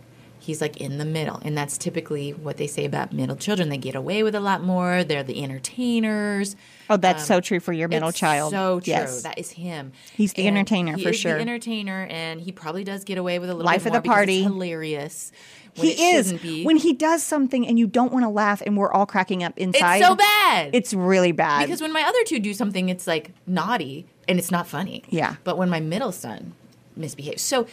He's 0.42 0.60
like 0.60 0.76
in 0.78 0.98
the 0.98 1.04
middle. 1.04 1.40
And 1.44 1.56
that's 1.56 1.78
typically 1.78 2.32
what 2.32 2.56
they 2.56 2.66
say 2.66 2.84
about 2.84 3.12
middle 3.12 3.36
children. 3.36 3.68
They 3.68 3.76
get 3.76 3.94
away 3.94 4.24
with 4.24 4.34
a 4.34 4.40
lot 4.40 4.60
more. 4.60 5.04
They're 5.04 5.22
the 5.22 5.40
entertainers. 5.42 6.56
Oh, 6.90 6.96
that's 6.96 7.24
so 7.24 7.40
true 7.40 7.60
for 7.60 7.72
your 7.72 7.86
middle 7.86 8.08
Um, 8.08 8.12
child. 8.12 8.50
So 8.50 8.80
true. 8.80 8.90
Yes. 8.90 9.22
That 9.22 9.38
is 9.38 9.52
him. 9.52 9.92
He's 10.12 10.32
the 10.32 10.46
And 10.48 10.56
entertainer 10.58 10.98
for 10.98 11.12
sure. 11.12 11.34
The 11.34 11.40
entertainer, 11.40 12.06
and 12.10 12.40
he 12.40 12.50
probably 12.50 12.82
does 12.82 13.04
get 13.04 13.18
away 13.18 13.38
with 13.38 13.50
a 13.50 13.54
little 13.54 13.66
Life 13.66 13.84
bit 13.84 13.94
of 13.94 14.02
the 14.02 14.08
party. 14.08 14.42
Hilarious. 14.42 15.30
he 15.74 15.92
is. 16.16 16.32
When 16.64 16.76
he 16.76 16.92
does 16.92 17.22
something 17.22 17.66
and 17.66 17.78
you 17.78 17.86
don't 17.86 18.12
want 18.12 18.24
to 18.24 18.28
laugh 18.28 18.62
and 18.66 18.76
we're 18.76 18.92
all 18.92 19.06
cracking 19.06 19.44
up 19.44 19.56
inside. 19.56 19.98
it's 19.98 20.06
so 20.06 20.16
bad. 20.16 20.70
It's 20.74 20.92
really 20.92 21.30
bad. 21.32 21.66
because 21.66 21.80
when 21.80 21.92
my 21.92 22.02
other 22.02 22.22
two 22.24 22.40
do 22.40 22.52
something, 22.52 22.88
it's 22.88 23.06
like 23.06 23.30
naughty 23.46 24.06
and 24.26 24.38
it's 24.40 24.50
not 24.50 24.66
funny. 24.66 25.04
Yeah. 25.08 25.36
But 25.44 25.56
when 25.56 25.70
my 25.70 25.78
middle 25.80 26.10
son 26.12 26.54
misbehaves, 26.96 27.42
so 27.42 27.66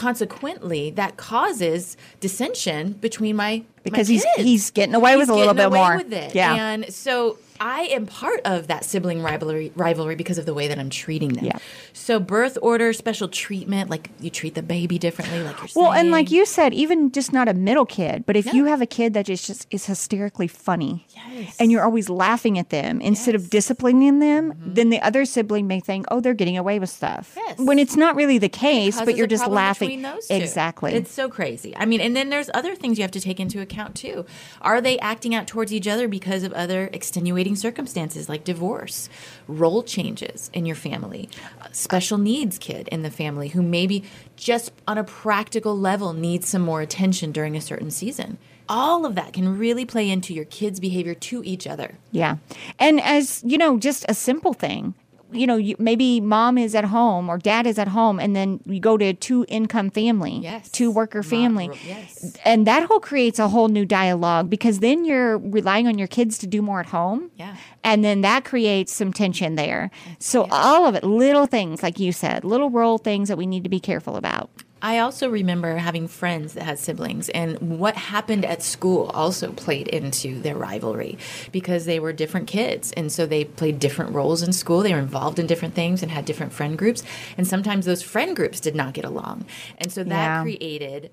consequently, 0.00 0.90
that 0.90 1.16
causes 1.18 1.96
dissension 2.20 2.92
between 2.92 3.36
my 3.36 3.62
Because 3.82 4.08
my 4.08 4.12
he's- 4.14 4.24
kids. 4.36 4.48
he's 4.48 4.70
getting 4.70 4.94
away 4.94 5.16
with 5.16 5.28
He's 5.28 5.36
a 5.36 5.38
little 5.38 5.54
bit 5.54 5.70
more. 5.70 5.96
With 5.98 6.12
it. 6.12 6.34
Yeah. 6.34 6.54
And 6.54 6.92
so 6.92 7.36
I 7.60 7.82
am 7.82 8.06
part 8.06 8.40
of 8.44 8.68
that 8.68 8.84
sibling 8.84 9.22
rivalry 9.22 9.70
rivalry 9.76 10.16
because 10.16 10.38
of 10.38 10.46
the 10.46 10.54
way 10.54 10.66
that 10.66 10.78
I'm 10.78 10.88
treating 10.88 11.34
them. 11.34 11.44
Yeah. 11.44 11.58
So 11.92 12.18
birth 12.18 12.56
order, 12.62 12.92
special 12.94 13.28
treatment, 13.28 13.90
like 13.90 14.10
you 14.18 14.30
treat 14.30 14.54
the 14.54 14.62
baby 14.62 14.98
differently, 14.98 15.42
like 15.42 15.58
you're 15.58 15.68
saying. 15.68 15.84
well, 15.86 15.92
and 15.92 16.10
like 16.10 16.30
you 16.30 16.46
said, 16.46 16.72
even 16.72 17.12
just 17.12 17.32
not 17.32 17.48
a 17.48 17.54
middle 17.54 17.84
kid, 17.84 18.24
but 18.24 18.34
if 18.36 18.46
Yeah. 18.46 18.52
you 18.54 18.64
have 18.64 18.80
a 18.80 18.86
kid 18.86 19.12
that 19.14 19.28
is 19.28 19.46
just 19.46 19.66
is 19.70 19.86
hysterically 19.86 20.48
funny, 20.48 21.06
Yes. 21.14 21.56
and 21.60 21.70
you're 21.70 21.84
always 21.84 22.08
laughing 22.08 22.58
at 22.58 22.70
them 22.70 23.00
instead 23.00 23.34
of 23.34 23.50
disciplining 23.50 24.20
them, 24.20 24.52
mm-hmm. 24.52 24.74
then 24.74 24.88
the 24.88 25.00
other 25.02 25.24
sibling 25.26 25.66
may 25.66 25.80
think, 25.80 26.06
"Oh, 26.10 26.20
they're 26.20 26.34
getting 26.34 26.56
away 26.56 26.78
with 26.78 26.88
stuff," 26.90 27.34
Yes. 27.36 27.58
when 27.58 27.78
it's 27.78 27.96
not 27.96 28.16
really 28.16 28.38
the 28.38 28.48
case. 28.48 28.98
But 29.00 29.16
you're 29.16 29.26
just 29.26 29.46
laughing. 29.46 30.04
Exactly. 30.30 30.94
It's 30.94 31.12
so 31.12 31.28
crazy. 31.28 31.76
I 31.76 31.84
mean, 31.84 32.00
and 32.00 32.16
then 32.16 32.30
there's 32.30 32.48
other 32.54 32.74
things 32.74 32.96
you 32.98 33.02
have 33.02 33.10
to 33.10 33.20
take 33.20 33.38
into 33.38 33.60
account 33.60 33.94
too. 33.94 34.24
Are 34.62 34.80
they 34.80 34.98
acting 35.00 35.34
out 35.34 35.46
towards 35.46 35.72
each 35.72 35.86
other 35.86 36.08
because 36.08 36.42
of 36.42 36.52
other 36.54 36.88
extenuating 36.92 37.49
circumstances 37.56 38.28
like 38.28 38.44
divorce, 38.44 39.08
role 39.46 39.82
changes 39.82 40.50
in 40.52 40.66
your 40.66 40.76
family, 40.76 41.28
uh, 41.60 41.66
special 41.72 42.18
needs 42.18 42.58
kid 42.58 42.88
in 42.88 43.02
the 43.02 43.10
family 43.10 43.48
who 43.48 43.62
maybe 43.62 44.04
just 44.36 44.72
on 44.86 44.98
a 44.98 45.04
practical 45.04 45.78
level 45.78 46.12
needs 46.12 46.48
some 46.48 46.62
more 46.62 46.80
attention 46.80 47.32
during 47.32 47.56
a 47.56 47.60
certain 47.60 47.90
season. 47.90 48.38
All 48.68 49.04
of 49.04 49.16
that 49.16 49.32
can 49.32 49.58
really 49.58 49.84
play 49.84 50.08
into 50.08 50.32
your 50.32 50.44
kids' 50.44 50.78
behavior 50.78 51.14
to 51.14 51.42
each 51.44 51.66
other. 51.66 51.98
Yeah. 52.12 52.36
And 52.78 53.00
as, 53.00 53.42
you 53.44 53.58
know, 53.58 53.78
just 53.78 54.04
a 54.08 54.14
simple 54.14 54.52
thing, 54.52 54.94
you 55.32 55.46
know, 55.46 55.56
you, 55.56 55.76
maybe 55.78 56.20
mom 56.20 56.58
is 56.58 56.74
at 56.74 56.84
home 56.84 57.28
or 57.28 57.38
dad 57.38 57.66
is 57.66 57.78
at 57.78 57.88
home, 57.88 58.18
and 58.20 58.34
then 58.36 58.60
you 58.64 58.80
go 58.80 58.96
to 58.96 59.04
a 59.06 59.12
two 59.12 59.44
income 59.48 59.90
family, 59.90 60.38
Yes. 60.42 60.68
two 60.70 60.90
worker 60.90 61.22
family. 61.22 61.70
yes. 61.86 62.36
And 62.44 62.66
that 62.66 62.84
whole 62.84 63.00
creates 63.00 63.38
a 63.38 63.48
whole 63.48 63.68
new 63.68 63.84
dialogue 63.84 64.48
because 64.50 64.80
then 64.80 65.04
you're 65.04 65.38
relying 65.38 65.86
on 65.86 65.98
your 65.98 66.08
kids 66.08 66.38
to 66.38 66.46
do 66.46 66.62
more 66.62 66.80
at 66.80 66.86
home. 66.86 67.30
Yeah. 67.36 67.56
And 67.84 68.04
then 68.04 68.20
that 68.22 68.44
creates 68.44 68.92
some 68.92 69.12
tension 69.12 69.54
there. 69.54 69.90
So, 70.18 70.46
all 70.50 70.86
of 70.86 70.94
it, 70.94 71.04
little 71.04 71.46
things, 71.46 71.82
like 71.82 71.98
you 71.98 72.12
said, 72.12 72.44
little 72.44 72.70
role 72.70 72.98
things 72.98 73.28
that 73.28 73.38
we 73.38 73.46
need 73.46 73.62
to 73.64 73.70
be 73.70 73.80
careful 73.80 74.16
about. 74.16 74.50
I 74.82 74.98
also 74.98 75.28
remember 75.28 75.76
having 75.76 76.08
friends 76.08 76.54
that 76.54 76.64
had 76.64 76.78
siblings, 76.78 77.28
and 77.30 77.78
what 77.78 77.96
happened 77.96 78.44
at 78.44 78.62
school 78.62 79.10
also 79.12 79.52
played 79.52 79.88
into 79.88 80.40
their 80.40 80.56
rivalry 80.56 81.18
because 81.52 81.84
they 81.84 82.00
were 82.00 82.12
different 82.12 82.46
kids. 82.46 82.92
And 82.92 83.12
so 83.12 83.26
they 83.26 83.44
played 83.44 83.78
different 83.78 84.14
roles 84.14 84.42
in 84.42 84.52
school. 84.52 84.80
They 84.80 84.92
were 84.94 84.98
involved 84.98 85.38
in 85.38 85.46
different 85.46 85.74
things 85.74 86.02
and 86.02 86.10
had 86.10 86.24
different 86.24 86.52
friend 86.52 86.78
groups. 86.78 87.02
And 87.36 87.46
sometimes 87.46 87.84
those 87.84 88.02
friend 88.02 88.34
groups 88.34 88.58
did 88.60 88.74
not 88.74 88.94
get 88.94 89.04
along. 89.04 89.44
And 89.78 89.92
so 89.92 90.02
that 90.04 90.10
Yeah. 90.10 90.42
created. 90.42 91.10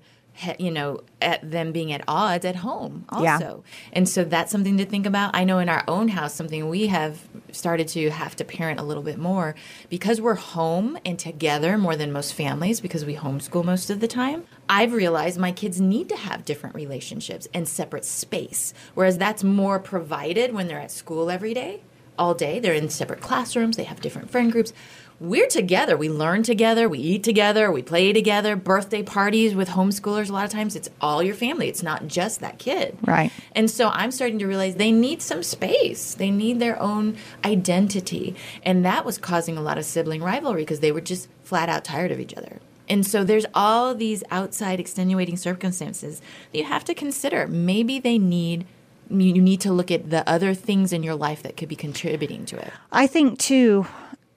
You 0.58 0.70
know, 0.70 1.00
at 1.20 1.50
them 1.50 1.72
being 1.72 1.92
at 1.92 2.02
odds 2.06 2.44
at 2.44 2.56
home, 2.56 3.04
also. 3.08 3.24
Yeah. 3.24 3.54
And 3.92 4.08
so 4.08 4.24
that's 4.24 4.52
something 4.52 4.78
to 4.78 4.84
think 4.84 5.06
about. 5.06 5.34
I 5.34 5.44
know 5.44 5.58
in 5.58 5.68
our 5.68 5.84
own 5.88 6.08
house, 6.08 6.34
something 6.34 6.68
we 6.68 6.86
have 6.86 7.20
started 7.50 7.88
to 7.88 8.10
have 8.10 8.36
to 8.36 8.44
parent 8.44 8.78
a 8.78 8.82
little 8.82 9.02
bit 9.02 9.18
more 9.18 9.54
because 9.88 10.20
we're 10.20 10.34
home 10.34 10.98
and 11.04 11.18
together 11.18 11.76
more 11.78 11.96
than 11.96 12.12
most 12.12 12.34
families 12.34 12.80
because 12.80 13.04
we 13.04 13.16
homeschool 13.16 13.64
most 13.64 13.90
of 13.90 14.00
the 14.00 14.08
time. 14.08 14.44
I've 14.68 14.92
realized 14.92 15.38
my 15.38 15.52
kids 15.52 15.80
need 15.80 16.08
to 16.10 16.16
have 16.16 16.44
different 16.44 16.76
relationships 16.76 17.48
and 17.54 17.66
separate 17.66 18.04
space, 18.04 18.74
whereas 18.94 19.18
that's 19.18 19.42
more 19.42 19.78
provided 19.78 20.52
when 20.54 20.68
they're 20.68 20.78
at 20.78 20.90
school 20.90 21.30
every 21.30 21.54
day, 21.54 21.82
all 22.18 22.34
day. 22.34 22.60
They're 22.60 22.74
in 22.74 22.90
separate 22.90 23.20
classrooms, 23.20 23.76
they 23.76 23.84
have 23.84 24.00
different 24.00 24.30
friend 24.30 24.52
groups. 24.52 24.72
We're 25.20 25.48
together. 25.48 25.96
We 25.96 26.08
learn 26.08 26.44
together. 26.44 26.88
We 26.88 27.00
eat 27.00 27.24
together. 27.24 27.72
We 27.72 27.82
play 27.82 28.12
together. 28.12 28.54
Birthday 28.54 29.02
parties 29.02 29.54
with 29.54 29.70
homeschoolers, 29.70 30.30
a 30.30 30.32
lot 30.32 30.44
of 30.44 30.50
times 30.50 30.76
it's 30.76 30.88
all 31.00 31.22
your 31.22 31.34
family. 31.34 31.68
It's 31.68 31.82
not 31.82 32.06
just 32.06 32.40
that 32.40 32.58
kid. 32.58 32.96
Right. 33.02 33.32
And 33.52 33.68
so 33.68 33.88
I'm 33.88 34.12
starting 34.12 34.38
to 34.38 34.46
realize 34.46 34.76
they 34.76 34.92
need 34.92 35.20
some 35.20 35.42
space. 35.42 36.14
They 36.14 36.30
need 36.30 36.60
their 36.60 36.80
own 36.80 37.16
identity. 37.44 38.36
And 38.62 38.84
that 38.84 39.04
was 39.04 39.18
causing 39.18 39.56
a 39.56 39.60
lot 39.60 39.76
of 39.76 39.84
sibling 39.84 40.22
rivalry 40.22 40.62
because 40.62 40.80
they 40.80 40.92
were 40.92 41.00
just 41.00 41.28
flat 41.42 41.68
out 41.68 41.84
tired 41.84 42.12
of 42.12 42.20
each 42.20 42.34
other. 42.34 42.60
And 42.88 43.04
so 43.04 43.24
there's 43.24 43.46
all 43.54 43.94
these 43.94 44.22
outside 44.30 44.80
extenuating 44.80 45.36
circumstances 45.36 46.22
that 46.52 46.58
you 46.58 46.64
have 46.64 46.84
to 46.84 46.94
consider. 46.94 47.46
Maybe 47.46 47.98
they 47.98 48.18
need 48.18 48.66
you 49.10 49.40
need 49.40 49.62
to 49.62 49.72
look 49.72 49.90
at 49.90 50.10
the 50.10 50.28
other 50.28 50.52
things 50.52 50.92
in 50.92 51.02
your 51.02 51.14
life 51.14 51.42
that 51.42 51.56
could 51.56 51.68
be 51.68 51.76
contributing 51.76 52.44
to 52.44 52.58
it. 52.58 52.70
I 52.92 53.06
think 53.06 53.38
too 53.38 53.86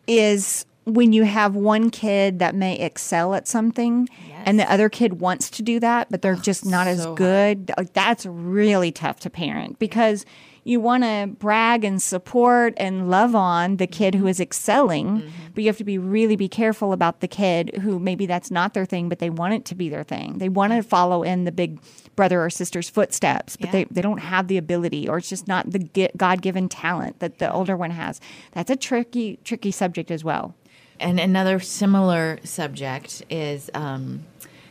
is 0.08 0.66
when 0.86 1.14
you 1.14 1.24
have 1.24 1.56
one 1.56 1.90
kid 1.90 2.40
that 2.40 2.56
may 2.56 2.78
excel 2.80 3.34
at 3.36 3.48
something 3.48 4.10
and 4.46 4.60
the 4.60 4.72
other 4.72 4.90
kid 4.90 5.20
wants 5.20 5.50
to 5.50 5.62
do 5.62 5.80
that 5.80 6.08
but 6.10 6.22
they're 6.22 6.34
oh, 6.34 6.42
just 6.42 6.66
not 6.66 6.88
as 6.88 7.00
so 7.00 7.06
hard. 7.06 7.18
good 7.18 7.72
like 7.78 7.94
that's 7.94 8.26
really 8.26 8.92
tough 8.92 9.20
to 9.20 9.30
parent 9.30 9.78
because 9.78 10.26
you 10.64 10.80
want 10.80 11.04
to 11.04 11.30
brag 11.40 11.84
and 11.84 12.02
support 12.02 12.74
and 12.78 13.10
love 13.10 13.36
on 13.36 13.78
the 13.78 13.88
kid 13.88 14.16
who 14.16 14.22
mm-hmm. 14.22 14.30
is 14.30 14.40
excelling 14.40 15.22
mm-hmm. 15.22 15.30
but 15.54 15.64
you 15.64 15.70
have 15.70 15.78
to 15.78 15.84
be 15.84 15.98
really 15.98 16.36
be 16.36 16.48
careful 16.48 16.94
about 16.94 17.20
the 17.20 17.28
kid 17.28 17.76
who 17.82 18.00
maybe 18.00 18.26
that's 18.26 18.52
not 18.52 18.74
their 18.74 18.86
thing 18.86 19.10
but 19.10 19.20
they 19.20 19.30
want 19.30 19.54
it 19.54 19.66
to 19.66 19.76
be 19.76 19.90
their 19.90 20.04
thing. 20.04 20.38
They 20.38 20.50
want 20.50 20.74
to 20.74 20.84
follow 20.84 21.24
in 21.24 21.46
the 21.46 21.52
big 21.52 21.80
brother 22.16 22.44
or 22.44 22.50
sister's 22.50 22.90
footsteps 22.90 23.58
but 23.58 23.68
Yeah. 23.68 23.72
they, 23.72 23.84
they 23.86 24.02
don't 24.02 24.20
have 24.20 24.48
the 24.48 24.58
ability 24.58 25.08
or 25.08 25.18
it's 25.18 25.30
just 25.30 25.48
not 25.48 25.70
the 25.72 26.10
god-given 26.18 26.70
talent 26.70 27.20
that 27.20 27.40
the 27.40 27.52
older 27.52 27.76
one 27.76 27.92
has. 27.92 28.20
That's 28.52 28.70
a 28.70 28.76
tricky 28.76 29.40
tricky 29.44 29.72
subject 29.72 30.12
as 30.12 30.24
well 30.24 30.56
And 31.02 31.20
another 31.20 31.60
similar 31.60 32.40
subject 32.44 33.24
is 33.30 33.70
um, 33.74 34.24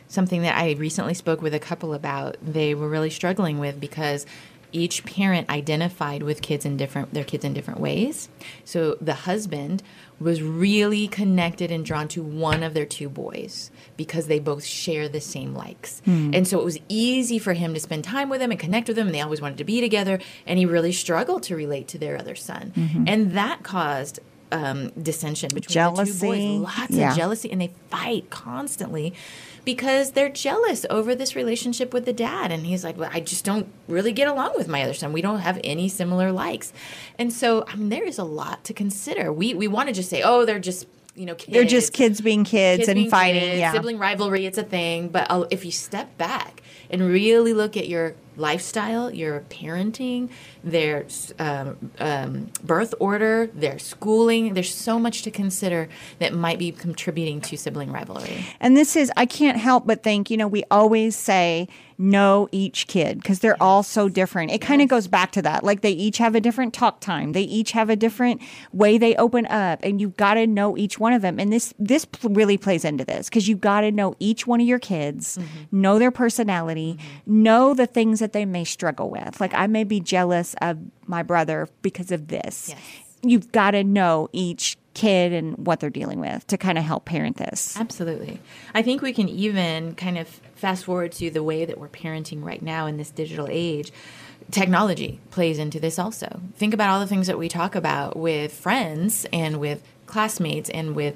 something 0.07 0.41
that 0.41 0.57
I 0.57 0.71
recently 0.73 1.13
spoke 1.13 1.41
with 1.41 1.53
a 1.53 1.59
couple 1.59 1.93
about. 1.93 2.37
They 2.41 2.73
were 2.73 2.89
really 2.89 3.09
struggling 3.09 3.59
with 3.59 3.79
because 3.79 4.25
each 4.73 5.03
parent 5.03 5.49
identified 5.49 6.23
with 6.23 6.41
kids 6.41 6.65
in 6.65 6.77
different 6.77 7.13
their 7.13 7.25
kids 7.25 7.43
in 7.43 7.53
different 7.53 7.81
ways. 7.81 8.29
So 8.63 8.97
the 9.01 9.13
husband 9.13 9.83
was 10.17 10.41
really 10.41 11.07
connected 11.07 11.71
and 11.71 11.83
drawn 11.83 12.07
to 12.07 12.21
one 12.23 12.63
of 12.63 12.73
their 12.73 12.85
two 12.85 13.09
boys 13.09 13.71
because 13.97 14.27
they 14.27 14.39
both 14.39 14.63
share 14.63 15.09
the 15.09 15.19
same 15.19 15.53
likes. 15.53 16.01
And 16.05 16.47
so 16.47 16.59
it 16.59 16.63
was 16.63 16.77
easy 16.87 17.37
for 17.39 17.53
him 17.53 17.73
to 17.73 17.79
spend 17.79 18.03
time 18.03 18.29
with 18.29 18.39
them 18.39 18.51
and 18.51 18.59
connect 18.59 18.87
with 18.87 18.95
them 18.95 19.07
and 19.07 19.15
they 19.15 19.21
always 19.21 19.41
wanted 19.41 19.57
to 19.57 19.63
be 19.65 19.81
together 19.81 20.19
and 20.45 20.57
he 20.57 20.65
really 20.65 20.93
struggled 20.93 21.43
to 21.43 21.55
relate 21.55 21.87
to 21.89 21.97
their 21.97 22.17
other 22.17 22.35
son. 22.35 22.71
And 23.07 23.31
that 23.31 23.63
caused 23.63 24.19
um, 24.51 24.89
dissension 25.01 25.49
between 25.53 25.95
the 25.95 26.03
two 26.05 26.13
boys. 26.19 26.61
Lots 26.77 26.91
Yeah. 26.91 27.11
of 27.11 27.17
jealousy, 27.17 27.51
and 27.51 27.61
they 27.61 27.71
fight 27.89 28.29
constantly 28.29 29.13
because 29.63 30.11
they're 30.11 30.29
jealous 30.29 30.85
over 30.89 31.13
this 31.15 31.35
relationship 31.35 31.93
with 31.93 32.05
the 32.05 32.13
dad. 32.13 32.51
And 32.51 32.65
he's 32.65 32.83
like, 32.83 32.97
"Well, 32.97 33.09
I 33.13 33.19
just 33.19 33.45
don't 33.45 33.67
really 33.87 34.11
get 34.11 34.27
along 34.27 34.53
with 34.57 34.67
my 34.67 34.81
other 34.83 34.93
son. 34.93 35.13
We 35.13 35.21
don't 35.21 35.39
have 35.39 35.59
any 35.63 35.87
similar 35.89 36.31
likes." 36.31 36.73
And 37.19 37.31
so, 37.31 37.63
I 37.67 37.75
mean, 37.75 37.89
there 37.89 38.03
is 38.05 38.17
a 38.17 38.23
lot 38.23 38.63
to 38.65 38.73
consider. 38.73 39.31
We 39.31 39.53
we 39.53 39.67
want 39.67 39.87
to 39.89 39.93
just 39.93 40.09
say, 40.09 40.21
"Oh, 40.23 40.45
they're 40.45 40.59
just." 40.59 40.87
You 41.13 41.25
know, 41.25 41.35
kids. 41.35 41.51
they're 41.51 41.65
just 41.65 41.91
kids 41.91 42.21
being 42.21 42.45
kids, 42.45 42.79
Kids 42.79 42.87
and 42.89 42.95
being 42.95 43.09
fighting 43.09 43.41
kids, 43.41 43.59
yeah 43.59 43.73
sibling 43.73 43.97
rivalry 43.97 44.45
it's 44.45 44.57
a 44.57 44.63
thing 44.63 45.09
but 45.09 45.27
uh, 45.29 45.43
if 45.51 45.65
you 45.65 45.71
step 45.71 46.17
back 46.17 46.63
and 46.89 47.01
really 47.01 47.51
look 47.53 47.75
at 47.75 47.89
your 47.89 48.15
lifestyle 48.35 49.13
your 49.13 49.41
parenting 49.49 50.29
their 50.63 51.05
um, 51.39 51.91
um, 51.99 52.51
birth 52.63 52.93
order 52.99 53.47
their 53.47 53.79
schooling. 53.79 54.53
There's 54.53 54.73
so 54.73 54.99
much 54.99 55.23
to 55.23 55.31
consider 55.31 55.89
that 56.19 56.33
might 56.33 56.59
be 56.59 56.71
contributing 56.71 57.41
to 57.41 57.57
sibling 57.57 57.91
rivalry. 57.91 58.45
And 58.59 58.77
this 58.77 58.95
is, 58.95 59.11
I 59.17 59.25
can't 59.25 59.57
help 59.57 59.85
but 59.85 60.03
think, 60.03 60.29
you 60.29 60.37
know, 60.37 60.47
we 60.47 60.63
always 60.71 61.15
say 61.15 61.67
know 62.01 62.49
each 62.51 62.87
kid 62.87 63.17
because 63.21 63.39
they're 63.39 63.61
all 63.61 63.83
so 63.83 64.09
different. 64.09 64.51
It 64.51 64.59
kind 64.59 64.81
of 64.81 64.87
goes 64.87 65.07
back 65.07 65.31
to 65.33 65.41
that. 65.43 65.63
Like 65.63 65.81
they 65.81 65.91
each 65.91 66.17
have 66.17 66.33
a 66.33 66.41
different 66.41 66.73
talk 66.73 66.99
time, 66.99 67.33
they 67.33 67.43
each 67.43 67.71
have 67.71 67.89
a 67.89 67.95
different 67.95 68.41
way 68.73 68.97
they 68.97 69.15
open 69.15 69.45
up, 69.45 69.79
and 69.83 70.01
you've 70.01 70.17
got 70.17 70.33
to 70.33 70.47
know 70.47 70.77
each 70.77 70.99
one 70.99 71.13
of 71.13 71.21
them. 71.21 71.39
And 71.39 71.53
this, 71.53 71.73
this 71.77 72.07
really 72.23 72.57
plays 72.57 72.83
into 72.83 73.05
this 73.05 73.29
because 73.29 73.47
you've 73.47 73.61
got 73.61 73.81
to 73.81 73.91
know 73.91 74.15
each 74.19 74.47
one 74.47 74.59
of 74.59 74.67
your 74.67 74.79
kids, 74.79 75.37
know 75.71 75.99
their 75.99 76.11
personality, 76.11 76.97
know 77.25 77.73
the 77.73 77.85
things 77.85 78.19
that 78.21 78.33
they 78.33 78.45
may 78.45 78.63
struggle 78.63 79.09
with. 79.09 79.39
Like 79.41 79.53
I 79.53 79.67
may 79.67 79.83
be 79.83 79.99
jealous 79.99 80.55
of 80.61 80.79
my 81.05 81.21
brother 81.21 81.67
because 81.81 82.11
of 82.11 82.29
this. 82.29 82.69
Yes. 82.69 82.79
You've 83.23 83.51
got 83.51 83.71
to 83.71 83.83
know 83.83 84.29
each 84.33 84.77
kid 84.93 85.31
and 85.31 85.55
what 85.65 85.79
they're 85.79 85.89
dealing 85.89 86.19
with 86.19 86.45
to 86.47 86.57
kind 86.57 86.77
of 86.77 86.83
help 86.83 87.05
parent 87.05 87.37
this. 87.37 87.77
Absolutely. 87.79 88.39
I 88.73 88.81
think 88.81 89.01
we 89.01 89.13
can 89.13 89.29
even 89.29 89.95
kind 89.95 90.17
of 90.17 90.27
fast 90.55 90.85
forward 90.85 91.11
to 91.13 91.29
the 91.29 91.43
way 91.43 91.65
that 91.65 91.77
we're 91.77 91.87
parenting 91.87 92.43
right 92.43 92.61
now 92.61 92.87
in 92.87 92.97
this 92.97 93.11
digital 93.11 93.47
age. 93.49 93.91
Technology 94.49 95.19
plays 95.29 95.59
into 95.59 95.79
this 95.79 95.99
also. 95.99 96.41
Think 96.55 96.73
about 96.73 96.89
all 96.89 96.99
the 96.99 97.07
things 97.07 97.27
that 97.27 97.37
we 97.37 97.47
talk 97.47 97.75
about 97.75 98.17
with 98.17 98.53
friends 98.53 99.25
and 99.31 99.59
with 99.59 99.83
classmates 100.07 100.69
and 100.69 100.95
with 100.95 101.15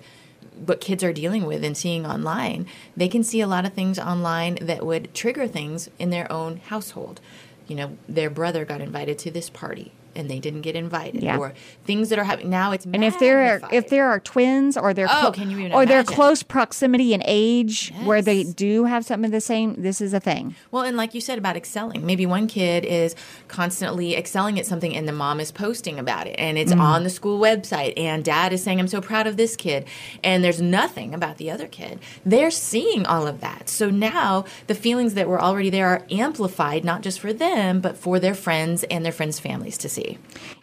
what 0.65 0.81
kids 0.81 1.03
are 1.03 1.13
dealing 1.13 1.45
with 1.45 1.63
and 1.63 1.77
seeing 1.77 2.05
online. 2.05 2.67
They 2.95 3.07
can 3.07 3.23
see 3.23 3.41
a 3.41 3.47
lot 3.47 3.65
of 3.65 3.73
things 3.73 3.99
online 3.99 4.57
that 4.61 4.85
would 4.85 5.13
trigger 5.13 5.47
things 5.47 5.89
in 5.99 6.09
their 6.09 6.31
own 6.31 6.57
household. 6.57 7.21
You 7.67 7.75
know, 7.75 7.97
their 8.07 8.29
brother 8.29 8.65
got 8.65 8.81
invited 8.81 9.17
to 9.19 9.31
this 9.31 9.49
party 9.49 9.91
and 10.15 10.29
they 10.29 10.39
didn't 10.39 10.61
get 10.61 10.75
invited 10.75 11.23
Yeah. 11.23 11.37
or 11.37 11.53
things 11.85 12.09
that 12.09 12.19
are 12.19 12.23
happening 12.23 12.49
now 12.49 12.71
it's 12.71 12.85
And 12.85 13.03
if 13.03 13.19
there 13.19 13.43
are 13.43 13.61
if 13.71 13.89
there 13.89 14.07
are 14.07 14.19
twins 14.19 14.77
or 14.77 14.93
they're 14.93 15.07
Oh, 15.09 15.21
clo- 15.21 15.31
can 15.31 15.49
you 15.49 15.59
even 15.59 15.73
or 15.73 15.85
they're 15.85 16.03
close 16.03 16.43
proximity 16.43 17.13
in 17.13 17.21
age 17.25 17.93
where 18.03 18.21
they 18.21 18.43
do 18.43 18.85
have 18.85 19.05
something 19.05 19.25
of 19.25 19.31
the 19.31 19.41
same, 19.41 19.81
this 19.81 20.01
is 20.01 20.13
a 20.13 20.19
thing. 20.19 20.55
Well, 20.71 20.83
and 20.83 20.97
like 20.97 21.13
you 21.13 21.21
said 21.21 21.37
about 21.37 21.55
excelling, 21.55 22.05
maybe 22.05 22.25
one 22.25 22.47
kid 22.47 22.85
is 22.85 23.15
constantly 23.47 24.15
excelling 24.15 24.59
at 24.59 24.65
something 24.65 24.95
and 24.95 25.07
the 25.07 25.17
mom 25.23 25.39
is 25.39 25.51
posting 25.51 25.99
about 25.99 26.27
it 26.27 26.35
and 26.37 26.57
it's 26.57 26.71
mm-hmm. 26.71 26.81
on 26.81 27.03
the 27.03 27.09
school 27.09 27.39
website 27.39 27.93
and 27.97 28.23
dad 28.23 28.53
is 28.53 28.63
saying, 28.63 28.79
I'm 28.79 28.87
so 28.87 29.01
proud 29.01 29.27
of 29.27 29.37
this 29.37 29.55
kid. 29.55 29.85
And 30.23 30.43
there's 30.43 30.61
nothing 30.61 31.13
about 31.13 31.37
the 31.37 31.51
other 31.51 31.67
kid. 31.67 31.99
They're 32.25 32.51
seeing 32.51 33.05
all 33.05 33.27
of 33.27 33.41
that. 33.41 33.69
So 33.69 33.89
now 33.89 34.45
the 34.67 34.75
feelings 34.75 35.13
that 35.15 35.27
were 35.27 35.41
already 35.41 35.69
there 35.69 35.87
are 35.87 36.03
amplified, 36.09 36.83
not 36.83 37.01
just 37.01 37.19
for 37.19 37.33
them, 37.33 37.81
but 37.81 37.97
for 37.97 38.19
their 38.19 38.35
friends 38.35 38.83
and 38.85 39.05
their 39.05 39.11
friends' 39.11 39.39
families 39.39 39.77
to 39.79 39.89
see. 39.89 40.04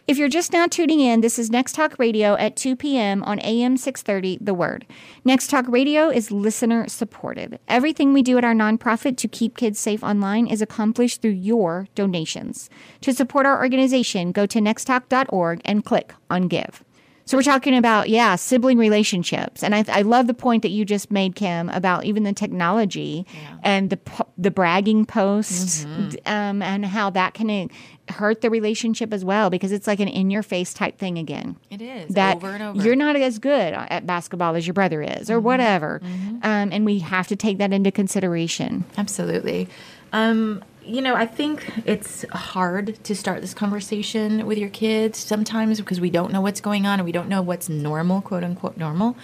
If 0.07 0.17
you're 0.17 0.29
just 0.29 0.51
now 0.51 0.67
tuning 0.67 0.99
in, 0.99 1.21
this 1.21 1.39
is 1.39 1.49
Next 1.49 1.75
Talk 1.75 1.97
Radio 1.97 2.35
at 2.35 2.55
2 2.55 2.75
p.m. 2.75 3.23
on 3.23 3.39
AM 3.39 3.77
630 3.77 4.37
The 4.41 4.53
Word. 4.53 4.85
Next 5.23 5.49
Talk 5.49 5.65
Radio 5.67 6.09
is 6.09 6.31
listener 6.31 6.87
supported. 6.89 7.59
Everything 7.67 8.11
we 8.11 8.21
do 8.21 8.37
at 8.37 8.43
our 8.43 8.53
nonprofit 8.53 9.17
to 9.17 9.27
keep 9.27 9.55
kids 9.55 9.79
safe 9.79 10.03
online 10.03 10.47
is 10.47 10.61
accomplished 10.61 11.21
through 11.21 11.31
your 11.31 11.87
donations. 11.95 12.69
To 13.01 13.13
support 13.13 13.45
our 13.45 13.61
organization, 13.61 14.31
go 14.31 14.45
to 14.45 14.59
nexttalk.org 14.59 15.61
and 15.63 15.85
click 15.85 16.13
on 16.29 16.47
Give. 16.47 16.83
So 17.25 17.37
we're 17.37 17.43
talking 17.43 17.75
about, 17.77 18.09
yeah, 18.09 18.35
sibling 18.35 18.77
relationships, 18.77 19.63
and 19.63 19.73
I, 19.73 19.85
I 19.87 20.01
love 20.01 20.27
the 20.27 20.33
point 20.33 20.61
that 20.63 20.71
you 20.71 20.83
just 20.83 21.09
made, 21.09 21.35
Kim, 21.35 21.69
about 21.69 22.03
even 22.03 22.23
the 22.23 22.33
technology 22.33 23.25
and 23.63 23.89
the 23.89 23.99
the 24.37 24.51
bragging 24.51 25.05
posts, 25.05 25.85
um, 26.25 26.61
and 26.61 26.85
how 26.85 27.09
that 27.11 27.33
can 27.33 27.69
hurt 28.09 28.41
the 28.41 28.49
relationship 28.49 29.13
as 29.13 29.23
well 29.23 29.49
because 29.49 29.71
it's 29.71 29.87
like 29.87 30.01
an 30.01 30.09
in 30.09 30.29
your 30.29 30.43
face 30.43 30.73
type 30.73 30.97
thing 30.97 31.17
again. 31.17 31.55
It 31.69 31.81
is 31.81 32.13
That 32.15 32.35
over 32.35 32.49
and 32.49 32.61
over. 32.61 32.83
you're 32.83 32.97
not 32.97 33.15
as 33.15 33.39
good 33.39 33.73
at 33.73 34.05
basketball 34.05 34.55
as 34.57 34.67
your 34.67 34.73
brother 34.73 35.01
is, 35.01 35.29
or 35.31 35.39
whatever, 35.39 36.01
um, 36.03 36.69
and 36.73 36.83
we 36.83 36.99
have 36.99 37.27
to 37.29 37.37
take 37.37 37.57
that 37.59 37.71
into 37.71 37.89
consideration. 37.91 38.83
Absolutely. 38.97 39.69
Um, 40.11 40.61
you 40.85 41.01
know, 41.01 41.15
I 41.15 41.25
think 41.25 41.69
it's 41.85 42.25
hard 42.31 43.01
to 43.03 43.15
start 43.15 43.41
this 43.41 43.53
conversation 43.53 44.45
with 44.45 44.57
your 44.57 44.69
kids 44.69 45.17
sometimes 45.19 45.79
because 45.79 45.99
we 45.99 46.09
don't 46.09 46.31
know 46.31 46.41
what's 46.41 46.61
going 46.61 46.85
on 46.85 46.99
and 46.99 47.05
we 47.05 47.11
don't 47.11 47.29
know 47.29 47.41
what's 47.41 47.69
normal, 47.69 48.21
quote 48.21 48.43
unquote 48.43 48.77
normal. 48.77 49.15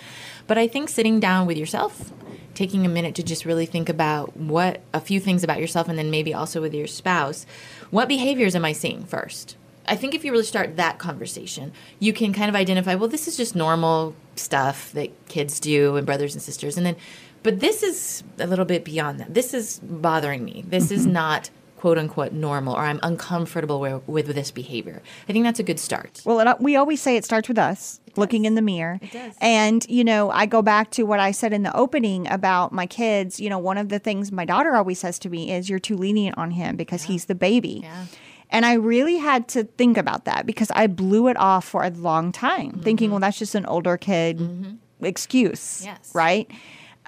But 0.47 0.57
I 0.57 0.67
think 0.67 0.89
sitting 0.89 1.19
down 1.19 1.47
with 1.47 1.57
yourself, 1.57 2.11
taking 2.53 2.85
a 2.85 2.89
minute 2.89 3.15
to 3.15 3.23
just 3.23 3.45
really 3.45 3.65
think 3.65 3.89
about 3.89 4.35
what 4.35 4.81
a 4.93 4.99
few 4.99 5.19
things 5.19 5.43
about 5.43 5.59
yourself 5.59 5.87
and 5.87 5.97
then 5.97 6.11
maybe 6.11 6.33
also 6.33 6.61
with 6.61 6.73
your 6.73 6.87
spouse, 6.87 7.45
what 7.89 8.07
behaviors 8.07 8.55
am 8.55 8.65
I 8.65 8.73
seeing 8.73 9.03
first? 9.03 9.55
I 9.87 9.95
think 9.95 10.13
if 10.13 10.23
you 10.23 10.31
really 10.31 10.43
start 10.43 10.77
that 10.77 10.99
conversation, 10.99 11.71
you 11.97 12.13
can 12.13 12.31
kind 12.31 12.47
of 12.47 12.55
identify, 12.55 12.95
well, 12.95 13.09
this 13.09 13.27
is 13.27 13.35
just 13.35 13.55
normal 13.55 14.15
stuff 14.35 14.91
that 14.93 15.09
kids 15.27 15.59
do 15.59 15.95
and 15.95 16.05
brothers 16.05 16.35
and 16.35 16.41
sisters. 16.41 16.77
And 16.77 16.85
then, 16.85 16.95
but 17.43 17.59
this 17.59 17.83
is 17.83 18.23
a 18.37 18.47
little 18.47 18.65
bit 18.65 18.83
beyond 18.83 19.19
that. 19.19 19.33
This 19.33 19.53
is 19.53 19.79
bothering 19.83 20.43
me. 20.43 20.63
This 20.67 20.91
is 20.91 21.03
mm-hmm. 21.03 21.13
not 21.13 21.49
quote 21.79 21.97
unquote 21.97 22.33
normal 22.33 22.75
or 22.75 22.81
I'm 22.81 22.99
uncomfortable 23.03 23.79
with, 23.79 24.05
with 24.05 24.27
this 24.27 24.51
behavior. 24.51 25.01
I 25.29 25.31
think 25.33 25.45
that's 25.45 25.59
a 25.59 25.63
good 25.63 25.79
start. 25.79 26.21
Well, 26.25 26.41
it, 26.41 26.47
uh, 26.47 26.57
we 26.59 26.75
always 26.75 27.01
say 27.01 27.15
it 27.15 27.23
starts 27.23 27.47
with 27.47 27.57
us 27.57 28.01
looking 28.17 28.43
in 28.43 28.55
the 28.55 28.61
mirror. 28.61 28.99
It 29.01 29.13
does. 29.13 29.33
And, 29.39 29.85
you 29.87 30.03
know, 30.03 30.29
I 30.29 30.45
go 30.45 30.61
back 30.61 30.91
to 30.91 31.03
what 31.03 31.21
I 31.21 31.31
said 31.31 31.53
in 31.53 31.63
the 31.63 31.73
opening 31.75 32.27
about 32.29 32.73
my 32.73 32.85
kids. 32.85 33.39
You 33.39 33.49
know, 33.49 33.59
one 33.59 33.77
of 33.77 33.87
the 33.87 33.99
things 33.99 34.29
my 34.31 34.43
daughter 34.43 34.75
always 34.75 34.99
says 34.99 35.17
to 35.19 35.29
me 35.29 35.53
is, 35.53 35.69
You're 35.69 35.79
too 35.79 35.95
lenient 35.95 36.37
on 36.37 36.51
him 36.51 36.75
because 36.75 37.03
he's 37.03 37.25
the 37.25 37.35
baby. 37.35 37.79
Yeah. 37.83 38.05
And 38.49 38.65
I 38.65 38.73
really 38.73 39.17
had 39.17 39.47
to 39.49 39.63
think 39.63 39.97
about 39.97 40.25
that 40.25 40.45
because 40.45 40.71
I 40.71 40.87
blew 40.87 41.27
it 41.27 41.37
off 41.37 41.65
for 41.65 41.83
a 41.83 41.91
long 41.91 42.31
time, 42.31 42.71
Mm-hmm. 42.71 42.81
thinking, 42.81 43.11
well, 43.11 43.19
that's 43.19 43.39
just 43.39 43.55
an 43.55 43.65
older 43.67 43.95
kid 43.95 44.39
mm-hmm. 44.39 45.05
excuse. 45.05 45.85
Yes. 45.85 46.11
Right. 46.13 46.49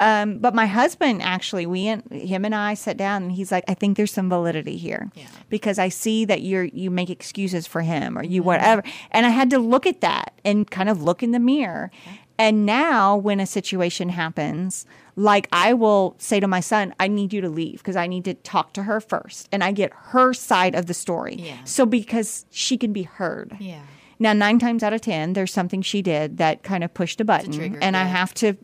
Um, 0.02 0.40
but 0.40 0.54
my 0.56 0.66
husband 0.66 1.22
actually, 1.22 1.66
we 1.66 1.86
him 1.86 2.44
and 2.44 2.56
I 2.56 2.74
sat 2.74 2.98
down, 2.98 3.24
and 3.24 3.32
he's 3.32 3.52
like, 3.52 3.64
"I 3.70 3.76
think 3.76 3.96
there's 3.98 4.12
some 4.12 4.30
validity 4.30 4.76
here 4.76 5.12
Yeah. 5.16 5.28
because 5.50 5.78
I 5.80 5.90
see 5.90 6.26
that 6.26 6.42
you're 6.42 6.64
you 6.66 6.90
make 6.92 7.10
excuses 7.10 7.68
for 7.68 7.82
him 7.82 8.18
or 8.18 8.24
Mm-hmm. 8.24 8.32
you 8.34 8.44
whatever." 8.44 8.84
And 9.12 9.26
I 9.26 9.30
had 9.30 9.50
to 9.52 9.60
look 9.60 9.86
at 9.86 10.02
that 10.02 10.34
and 10.44 10.70
kind 10.70 10.90
of 10.90 11.02
look 11.04 11.22
in 11.24 11.32
the 11.32 11.40
mirror. 11.40 11.92
And 12.40 12.66
now, 12.66 13.16
when 13.16 13.40
a 13.40 13.46
situation 13.46 14.10
happens, 14.10 14.88
like 15.16 15.48
I 15.52 15.74
will 15.74 16.16
say 16.18 16.40
to 16.40 16.48
my 16.48 16.62
son, 16.62 16.96
"I 17.00 17.08
need 17.08 17.32
you 17.34 17.42
to 17.42 17.50
leave 17.50 17.78
because 17.78 17.96
I 17.96 18.08
need 18.08 18.26
to 18.26 18.34
talk 18.34 18.74
to 18.74 18.84
her 18.84 19.00
first, 19.00 19.48
and 19.52 19.64
I 19.64 19.72
get 19.72 19.92
her 20.14 20.34
side 20.34 20.74
of 20.74 20.88
the 20.88 20.96
story. 20.96 21.36
Yeah. 21.38 21.64
So 21.66 21.86
because 21.86 22.46
she 22.50 22.76
can 22.78 22.92
be 22.92 23.04
heard. 23.04 23.56
Yeah. 23.60 23.82
Now, 24.22 24.34
nine 24.34 24.60
times 24.60 24.84
out 24.84 24.94
of 24.94 25.02
ten, 25.02 25.34
there's 25.34 25.52
something 25.52 25.82
she 25.82 26.04
did 26.04 26.38
that 26.38 26.62
kind 26.62 26.84
of 26.84 26.94
pushed 26.94 27.20
a 27.20 27.26
button, 27.26 27.52
trigger, 27.52 27.80
and 27.82 27.98
I 27.98 28.04
have 28.04 28.36
to, 28.36 28.56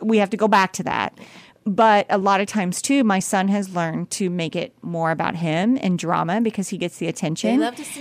we 0.00 0.18
have 0.18 0.30
to 0.30 0.36
go 0.36 0.46
back 0.46 0.72
to 0.74 0.84
that. 0.84 1.18
But 1.64 2.06
a 2.10 2.18
lot 2.18 2.40
of 2.40 2.48
times 2.48 2.82
too, 2.82 3.04
my 3.04 3.20
son 3.20 3.46
has 3.48 3.74
learned 3.74 4.10
to 4.12 4.28
make 4.30 4.56
it 4.56 4.74
more 4.82 5.10
about 5.12 5.36
him 5.36 5.78
and 5.80 5.96
drama 5.98 6.40
because 6.40 6.70
he 6.70 6.76
gets 6.76 6.98
the 6.98 7.06
attention. 7.06 7.58
They 7.60 7.64
love 7.64 7.76
to 7.76 7.84
so, 7.84 8.00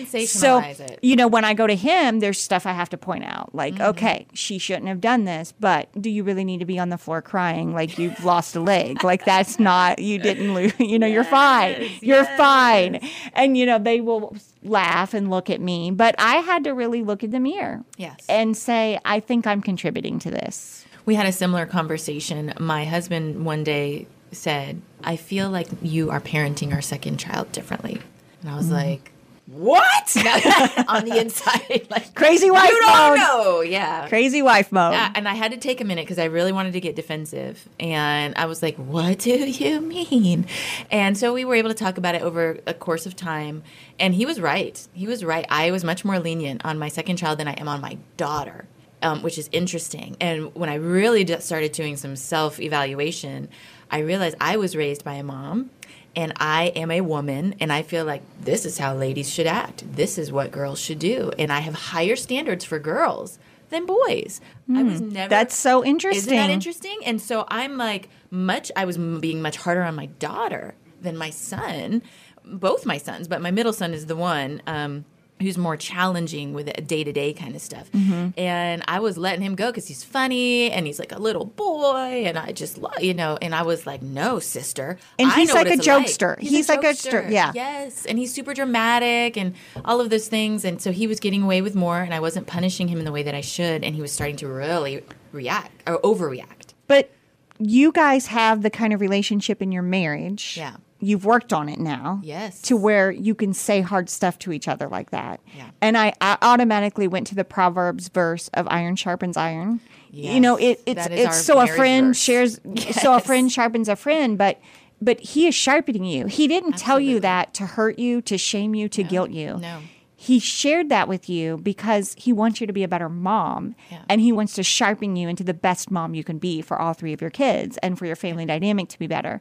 sensationalize 0.62 0.80
it. 0.80 1.00
you 1.04 1.16
know, 1.16 1.28
when 1.28 1.46
I 1.46 1.54
go 1.54 1.68
to 1.68 1.76
him, 1.76 2.22
there's 2.22 2.40
stuff 2.40 2.66
I 2.66 2.72
have 2.74 2.90
to 2.90 2.98
point 2.98 3.24
out, 3.24 3.54
like, 3.54 3.76
Mm-hmm. 3.76 3.84
okay, 3.90 4.28
she 4.34 4.58
shouldn't 4.58 4.88
have 4.88 5.00
done 5.00 5.26
this, 5.26 5.54
but 5.60 5.90
do 6.02 6.10
you 6.10 6.24
really 6.24 6.44
need 6.44 6.60
to 6.60 6.66
be 6.66 6.80
on 6.80 6.90
the 6.90 6.98
floor 6.98 7.22
crying 7.22 7.74
like 7.74 8.00
you've 8.00 8.26
lost 8.26 8.56
a 8.56 8.60
leg? 8.60 9.04
Like 9.04 9.26
that's 9.26 9.60
not, 9.60 10.00
you 10.00 10.18
didn't 10.18 10.54
lose, 10.56 10.74
you 10.80 10.98
know, 10.98 11.08
you're 11.08 11.24
fine, 11.24 11.88
you're 12.02 12.26
fine, 12.26 13.00
and 13.34 13.56
you 13.58 13.66
know 13.68 13.78
they 13.78 14.02
will 14.02 14.36
laugh 14.64 15.14
and 15.14 15.30
look 15.30 15.50
at 15.52 15.62
me, 15.62 15.92
but 15.92 16.16
I 16.18 16.38
had 16.38 16.64
to 16.64 16.72
really 16.72 17.04
look 17.04 17.24
in 17.24 17.30
the 17.32 17.40
mirror, 17.40 17.84
Yes. 17.98 18.18
and 18.28 18.58
say, 18.58 19.00
I 19.06 19.20
think 19.20 19.46
I'm 19.46 19.62
contributing 19.62 20.18
to 20.20 20.32
this. 20.32 20.86
We 21.06 21.16
had 21.16 21.26
a 21.26 21.32
similar 21.32 21.66
conversation. 21.66 22.54
My 22.60 22.86
husband 22.86 23.46
one 23.46 23.64
day 23.64 24.08
said, 24.32 24.82
I 25.04 25.16
feel 25.16 25.50
like 25.50 25.68
you 25.82 26.10
are 26.12 26.22
parenting 26.22 26.74
our 26.74 26.82
second 26.82 27.18
child 27.18 27.52
differently. 27.52 28.02
And 28.42 28.50
I 28.50 28.56
was 28.56 28.68
mm. 28.68 28.74
like, 28.74 29.12
What? 29.48 30.16
On 30.88 31.06
the 31.06 31.18
inside, 31.20 31.88
like, 31.90 32.14
Crazy 32.16 32.50
wife 32.50 32.70
you 32.70 32.80
don't 32.80 33.10
mode. 33.10 33.18
know. 33.18 33.62
Yeah. 33.62 34.08
Crazy 34.08 34.42
wife 34.42 34.72
mode. 34.72 34.94
Yeah, 34.94 35.12
and 35.16 35.28
I 35.28 35.34
had 35.34 35.52
to 35.52 35.58
take 35.58 35.82
a 35.82 35.84
minute 35.84 36.06
because 36.06 36.20
I 36.20 36.26
really 36.26 36.52
wanted 36.52 36.74
to 36.74 36.80
get 36.80 36.96
defensive. 36.96 37.68
And 37.80 38.34
I 38.36 38.46
was 38.46 38.62
like, 38.62 38.76
What 38.78 39.20
do 39.20 39.32
you 39.32 39.82
mean? 39.82 40.48
And 40.90 41.18
so 41.18 41.34
we 41.34 41.46
were 41.46 41.56
able 41.56 41.70
to 41.70 41.76
talk 41.76 41.98
about 41.98 42.16
it 42.16 42.22
over 42.22 42.60
a 42.66 42.74
course 42.74 43.06
of 43.06 43.16
time. 43.16 43.64
And 44.00 44.16
he 44.16 44.26
was 44.26 44.40
right. 44.40 44.88
He 44.94 45.08
was 45.08 45.24
right. 45.24 45.46
I 45.50 45.72
was 45.72 45.84
much 45.84 46.06
more 46.06 46.20
lenient 46.20 46.64
on 46.66 46.80
my 46.80 46.88
second 46.88 47.18
child 47.18 47.40
than 47.40 47.48
I 47.48 47.54
am 47.54 47.68
on 47.68 47.82
my 47.82 47.98
daughter, 48.18 48.66
um, 49.02 49.22
which 49.24 49.38
is 49.38 49.50
interesting. 49.52 50.16
And 50.20 50.54
when 50.56 50.70
I 50.70 50.76
really 50.76 51.26
started 51.40 51.72
doing 51.72 51.98
some 51.98 52.16
self 52.16 52.60
evaluation, 52.60 53.50
I 53.90 54.00
realized 54.00 54.38
I 54.40 54.58
was 54.58 54.76
raised 54.76 55.04
by 55.04 55.16
a 55.16 55.24
mom. 55.24 55.72
And 56.14 56.34
I 56.36 56.74
am 56.76 56.92
a 56.92 57.00
woman, 57.00 57.56
and 57.62 57.72
I 57.72 57.84
feel 57.84 58.04
like 58.04 58.22
this 58.42 58.66
is 58.66 58.78
how 58.78 58.94
ladies 58.94 59.32
should 59.32 59.48
act. 59.48 59.86
This 59.96 60.18
is 60.18 60.30
what 60.30 60.52
girls 60.52 60.78
should 60.78 61.00
do. 61.00 61.32
And 61.40 61.54
I 61.54 61.62
have 61.62 61.74
higher 61.74 62.18
standards 62.18 62.66
for 62.66 62.80
girls 62.80 63.40
than 63.70 63.86
boys. 63.86 64.42
I 64.74 64.84
was 64.84 65.00
never. 65.00 65.28
Hmm. 65.28 65.30
That's 65.30 65.56
so 65.56 65.86
interesting. 65.86 66.34
Isn't 66.34 66.48
that 66.48 66.50
interesting? 66.50 67.00
And 67.06 67.22
so 67.22 67.46
I'm 67.48 67.78
like 67.78 68.10
much. 68.30 68.72
I 68.76 68.84
was 68.84 68.98
being 68.98 69.42
much 69.42 69.56
harder 69.56 69.84
on 69.84 69.96
my 69.96 70.08
daughter 70.08 70.76
than 71.02 71.18
my 71.18 71.30
son, 71.32 72.04
both 72.44 72.86
my 72.86 72.98
sons, 72.98 73.28
but 73.28 73.42
my 73.42 73.52
middle 73.52 73.74
son 73.74 73.94
is 73.94 74.06
the 74.06 74.16
one. 74.16 74.62
Um, 74.68 75.06
Who's 75.42 75.58
more 75.58 75.76
challenging 75.78 76.54
with 76.54 76.88
day 76.88 77.04
to 77.04 77.12
day 77.12 77.34
kind 77.34 77.56
of 77.56 77.62
stuff. 77.62 77.92
Mm-hmm. 77.92 78.40
And 78.40 78.84
I 78.88 79.00
was 79.00 79.18
letting 79.18 79.42
him 79.42 79.56
go 79.56 79.68
because 79.68 79.88
he's 79.88 80.04
funny 80.04 80.72
and 80.72 80.86
he's 80.86 81.00
like 81.00 81.12
a 81.12 81.20
little 81.20 81.46
boy. 81.46 82.24
And 82.26 82.38
I 82.38 82.52
just, 82.52 82.78
lo- 82.78 82.92
you 83.00 83.14
know, 83.14 83.38
and 83.42 83.54
I 83.54 83.64
was 83.64 83.86
like, 83.86 84.02
no, 84.02 84.40
sister. 84.40 84.98
And 85.20 85.32
he's 85.34 85.54
like 85.54 85.68
a 85.68 85.78
jokester. 85.78 86.40
He's 86.40 86.70
like 86.70 86.84
a 86.84 86.94
jokester. 86.94 87.30
yeah. 87.30 87.52
Yes. 87.54 88.06
And 88.06 88.18
he's 88.18 88.34
super 88.34 88.54
dramatic 88.54 89.38
and 89.38 89.56
all 89.84 90.00
of 90.00 90.10
those 90.10 90.28
things. 90.28 90.64
And 90.66 90.82
so 90.82 90.92
he 90.92 91.08
was 91.08 91.20
getting 91.20 91.44
away 91.44 91.62
with 91.62 91.76
more, 91.76 92.00
and 92.02 92.14
I 92.14 92.20
wasn't 92.20 92.48
punishing 92.48 92.88
him 92.88 93.00
in 93.00 93.06
the 93.06 93.12
way 93.12 93.24
that 93.24 93.36
I 93.36 93.42
should. 93.42 93.84
And 93.84 93.96
he 93.96 94.02
was 94.02 94.12
starting 94.12 94.36
to 94.38 94.48
really 94.48 95.04
react 95.32 95.88
or 95.88 96.00
overreact. 96.02 96.74
But 96.88 97.12
you 97.60 97.92
guys 97.92 98.28
have 98.28 98.62
the 98.64 98.70
kind 98.70 98.94
of 98.94 99.02
relationship 99.02 99.62
in 99.62 99.72
your 99.72 99.84
marriage. 99.84 100.56
Yeah. 100.58 100.76
You've 101.02 101.26
worked 101.26 101.52
on 101.52 101.68
it 101.68 101.80
now. 101.80 102.22
Yes. 102.24 102.62
To 102.64 102.78
where 102.78 103.12
you 103.12 103.34
can 103.34 103.54
say 103.54 103.82
hard 103.82 104.10
stuff 104.10 104.38
to 104.40 104.52
each 104.52 104.68
other 104.68 104.88
like 104.88 105.10
that. 105.10 105.40
Yeah. 105.56 105.72
And 105.82 105.98
I, 105.98 106.14
I 106.22 106.38
automatically 106.42 107.08
went 107.08 107.28
to 107.28 107.36
the 107.36 107.44
Proverbs 107.44 108.08
verse 108.10 108.50
of 108.54 108.68
iron 108.70 108.96
sharpens 108.96 109.36
iron. 109.36 109.82
You 110.14 110.42
know, 110.42 110.58
it, 110.58 110.82
it's 110.86 111.08
it's 111.10 111.42
so 111.42 111.60
a 111.60 111.68
friend 111.68 112.08
verse. 112.08 112.18
shares 112.18 112.60
so 113.02 113.14
a 113.16 113.20
friend 113.22 113.52
sharpens 113.52 113.88
a 113.88 113.96
friend, 113.96 114.38
but 114.38 114.60
but 115.02 115.20
he 115.20 115.48
is 115.48 115.56
sharpening 115.56 116.06
you. 116.06 116.28
He 116.28 116.48
didn't 116.48 116.78
tell 116.78 117.00
you 117.00 117.20
that 117.22 117.54
to 117.56 117.66
hurt 117.66 117.98
you, 117.98 118.22
to 118.24 118.38
shame 118.38 118.76
you, 118.76 118.88
to 118.90 119.04
guilt 119.04 119.32
you. 119.32 119.58
No. 119.58 119.80
He 120.24 120.38
shared 120.38 120.90
that 120.90 121.08
with 121.08 121.30
you 121.30 121.58
because 121.58 122.14
he 122.16 122.32
wants 122.32 122.62
you 122.62 122.68
to 122.68 122.74
be 122.74 122.84
a 122.84 122.88
better 122.88 123.10
mom 123.10 123.74
Yeah. 123.92 124.04
and 124.08 124.22
he 124.22 124.32
wants 124.32 124.54
to 124.54 124.62
sharpen 124.62 125.16
you 125.16 125.28
into 125.28 125.44
the 125.44 125.56
best 125.56 125.90
mom 125.90 126.14
you 126.14 126.24
can 126.24 126.38
be 126.38 126.62
for 126.62 126.80
all 126.80 126.94
three 126.94 127.12
of 127.12 127.22
your 127.22 127.32
kids 127.32 127.78
and 127.82 127.98
for 127.98 128.06
your 128.06 128.16
family 128.16 128.46
dynamic 128.46 128.88
to 128.90 129.00
be 129.00 129.08
better. 129.08 129.40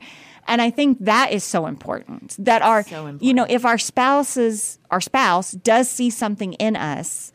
And 0.49 0.62
I 0.62 0.71
think 0.71 0.97
that 1.05 1.33
is 1.33 1.45
so 1.45 1.66
important 1.66 2.35
that 2.38 2.62
our 2.62 2.83
So 2.83 3.19
you 3.21 3.35
know 3.35 3.45
if 3.49 3.66
our 3.66 3.77
spouses 3.77 4.79
our 4.90 5.03
spouse 5.03 5.53
does 5.53 5.90
see 5.90 6.09
something 6.09 6.55
in 6.55 6.77
us 6.77 7.31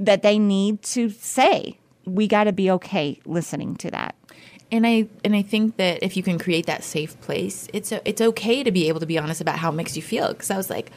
that 0.00 0.22
they 0.22 0.36
need 0.38 0.82
to 0.82 1.10
say, 1.10 1.78
we 2.04 2.26
got 2.26 2.44
to 2.44 2.52
be 2.52 2.68
okay 2.72 3.20
listening 3.24 3.76
to 3.76 3.90
that. 3.92 4.16
And 4.72 4.84
I 4.86 5.06
and 5.24 5.36
I 5.36 5.42
think 5.42 5.76
that 5.76 6.02
if 6.02 6.16
you 6.16 6.24
can 6.24 6.36
create 6.36 6.66
that 6.66 6.82
safe 6.82 7.18
place, 7.20 7.68
it's 7.72 7.92
it's 7.92 8.20
okay 8.20 8.64
to 8.64 8.72
be 8.72 8.88
able 8.88 8.98
to 9.00 9.06
be 9.06 9.18
honest 9.18 9.40
about 9.40 9.56
how 9.60 9.70
it 9.70 9.74
makes 9.76 9.94
you 9.96 10.02
feel. 10.02 10.28
Because 10.32 10.50
I 10.50 10.56
was 10.56 10.68
like, 10.68 10.90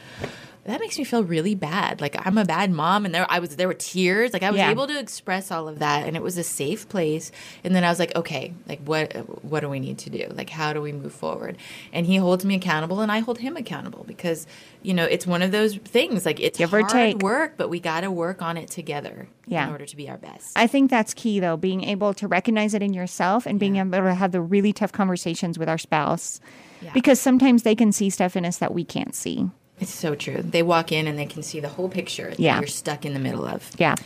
that 0.64 0.78
makes 0.80 0.96
me 0.96 1.04
feel 1.04 1.24
really 1.24 1.54
bad. 1.54 2.00
Like 2.00 2.14
I'm 2.24 2.38
a 2.38 2.44
bad 2.44 2.70
mom, 2.70 3.04
and 3.04 3.14
there 3.14 3.26
I 3.28 3.38
was. 3.40 3.56
There 3.56 3.66
were 3.68 3.74
tears. 3.74 4.32
Like 4.32 4.42
I 4.44 4.50
was 4.50 4.58
Yeah. 4.58 4.70
able 4.70 4.86
to 4.86 4.98
express 4.98 5.50
all 5.50 5.66
of 5.68 5.80
that, 5.80 6.06
and 6.06 6.16
it 6.16 6.22
was 6.22 6.38
a 6.38 6.44
safe 6.44 6.88
place. 6.88 7.32
And 7.64 7.74
then 7.74 7.82
I 7.84 7.88
was 7.90 7.98
like, 7.98 8.14
okay, 8.14 8.54
like 8.68 8.80
what 8.84 9.12
what 9.44 9.60
do 9.60 9.68
we 9.68 9.80
need 9.80 9.98
to 9.98 10.10
do? 10.10 10.26
Like 10.34 10.50
how 10.50 10.72
do 10.72 10.80
we 10.80 10.92
move 10.92 11.12
forward? 11.12 11.56
And 11.92 12.06
he 12.06 12.16
holds 12.16 12.44
me 12.44 12.54
accountable, 12.54 13.00
and 13.00 13.10
I 13.10 13.18
hold 13.20 13.38
him 13.38 13.56
accountable 13.56 14.04
because 14.06 14.46
you 14.82 14.94
know 14.94 15.04
it's 15.04 15.26
one 15.26 15.42
of 15.42 15.50
those 15.50 15.76
things. 15.76 16.24
Like 16.24 16.38
it's 16.38 16.58
Give 16.58 16.72
or 16.72 16.80
hard 16.80 16.90
take. 16.92 17.18
work, 17.22 17.54
but 17.56 17.68
we 17.68 17.80
got 17.80 18.02
to 18.02 18.10
work 18.10 18.40
on 18.42 18.56
it 18.56 18.68
together 18.68 19.28
Yeah. 19.46 19.64
in 19.66 19.72
order 19.72 19.86
to 19.86 19.96
be 19.96 20.08
our 20.08 20.16
best. 20.18 20.52
I 20.56 20.66
think 20.68 20.90
that's 20.90 21.12
key, 21.12 21.40
though, 21.40 21.56
being 21.56 21.82
able 21.84 22.14
to 22.14 22.28
recognize 22.28 22.72
it 22.74 22.82
in 22.82 22.92
yourself 22.94 23.46
and 23.46 23.58
being 23.58 23.76
able 23.76 23.90
to 23.90 24.14
have 24.14 24.30
the 24.32 24.40
really 24.40 24.72
tough 24.72 24.92
conversations 24.92 25.58
with 25.58 25.68
our 25.68 25.78
spouse. 25.78 26.40
Yeah. 26.80 26.92
Because 26.94 27.20
sometimes 27.20 27.62
they 27.64 27.74
can 27.74 27.90
see 27.92 28.10
stuff 28.10 28.36
in 28.36 28.44
us 28.44 28.58
that 28.58 28.72
we 28.74 28.84
can't 28.84 29.14
see. 29.14 29.48
It's 29.82 29.92
so 29.94 30.14
true. 30.14 30.40
They 30.42 30.62
walk 30.62 30.92
in 30.92 31.06
and 31.06 31.18
they 31.18 31.26
can 31.26 31.42
see 31.42 31.60
the 31.60 31.68
whole 31.68 31.88
picture 31.88 32.30
that 32.30 32.40
Yeah. 32.40 32.58
you're 32.60 32.68
stuck 32.68 33.04
in 33.04 33.14
the 33.14 33.20
middle 33.20 33.44
of. 33.44 33.68
Yeah. 33.78 33.96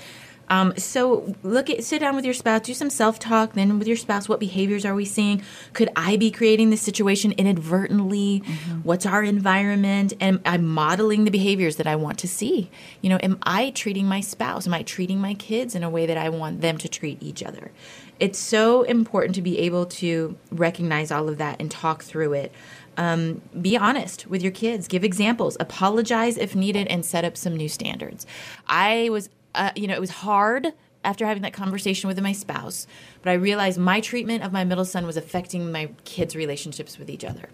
Um, 0.49 0.75
so 0.77 1.35
look 1.43 1.69
at 1.71 1.83
sit 1.83 1.99
down 1.99 2.15
with 2.15 2.25
your 2.25 2.33
spouse, 2.35 2.61
do 2.61 2.73
some 2.75 2.89
self 2.89 3.19
talk. 3.19 3.55
Then 3.55 3.79
with 3.81 3.89
your 3.89 3.97
spouse, 3.97 4.29
what 4.29 4.39
behaviors 4.39 4.85
are 4.85 4.95
we 4.95 5.05
seeing? 5.05 5.43
Could 5.73 5.91
I 5.97 6.17
be 6.17 6.31
creating 6.31 6.71
this 6.71 6.81
situation 6.83 7.33
inadvertently? 7.33 8.39
What's 8.85 9.05
our 9.07 9.25
environment? 9.25 10.13
And 10.21 10.41
I'm 10.47 10.65
modeling 10.67 11.25
the 11.25 11.33
behaviors 11.33 11.77
that 11.77 11.87
I 11.89 11.97
want 11.97 12.19
to 12.21 12.29
see? 12.29 12.71
You 13.01 13.11
know, 13.11 13.19
am 13.23 13.39
I 13.43 13.71
treating 13.71 14.07
my 14.07 14.21
spouse? 14.21 14.67
Am 14.69 14.75
I 14.75 14.83
treating 14.83 15.21
my 15.21 15.35
kids 15.35 15.75
in 15.75 15.83
a 15.83 15.91
way 15.91 16.07
that 16.07 16.17
I 16.17 16.29
want 16.29 16.61
them 16.61 16.79
to 16.79 16.89
treat 16.89 17.21
each 17.21 17.43
other? 17.43 17.73
It's 18.21 18.39
so 18.39 18.83
important 18.85 19.35
to 19.35 19.43
be 19.43 19.59
able 19.59 19.85
to 19.87 20.37
recognize 20.51 21.11
all 21.11 21.29
of 21.29 21.39
that 21.39 21.57
and 21.61 21.71
talk 21.71 22.03
through 22.05 22.33
it. 22.35 22.53
Um, 22.97 23.43
be 23.61 23.77
honest 23.77 24.27
with 24.27 24.43
your 24.43 24.53
kids. 24.53 24.89
Give 24.89 25.05
examples. 25.05 25.57
Apologize 25.61 26.39
if 26.39 26.55
needed, 26.55 26.87
and 26.89 27.05
set 27.05 27.25
up 27.25 27.37
some 27.37 27.57
new 27.57 27.69
standards. 27.69 28.27
I 28.67 29.09
was, 29.11 29.29
uh, 29.55 29.71
you 29.77 29.87
know, 29.87 29.95
it 29.95 30.01
was 30.01 30.11
hard 30.11 30.73
after 31.05 31.25
having 31.25 31.43
that 31.43 31.53
conversation 31.53 32.09
with 32.09 32.21
my 32.21 32.33
spouse, 32.33 32.87
but 33.23 33.31
I 33.31 33.35
realized 33.35 33.79
my 33.79 34.01
treatment 34.01 34.43
of 34.43 34.53
my 34.53 34.65
middle 34.65 34.85
son 34.85 35.07
was 35.07 35.17
affecting 35.17 35.71
my 35.71 35.91
kids' 36.05 36.35
relationships 36.35 36.99
with 36.99 37.09
each 37.09 37.25
other. 37.25 37.49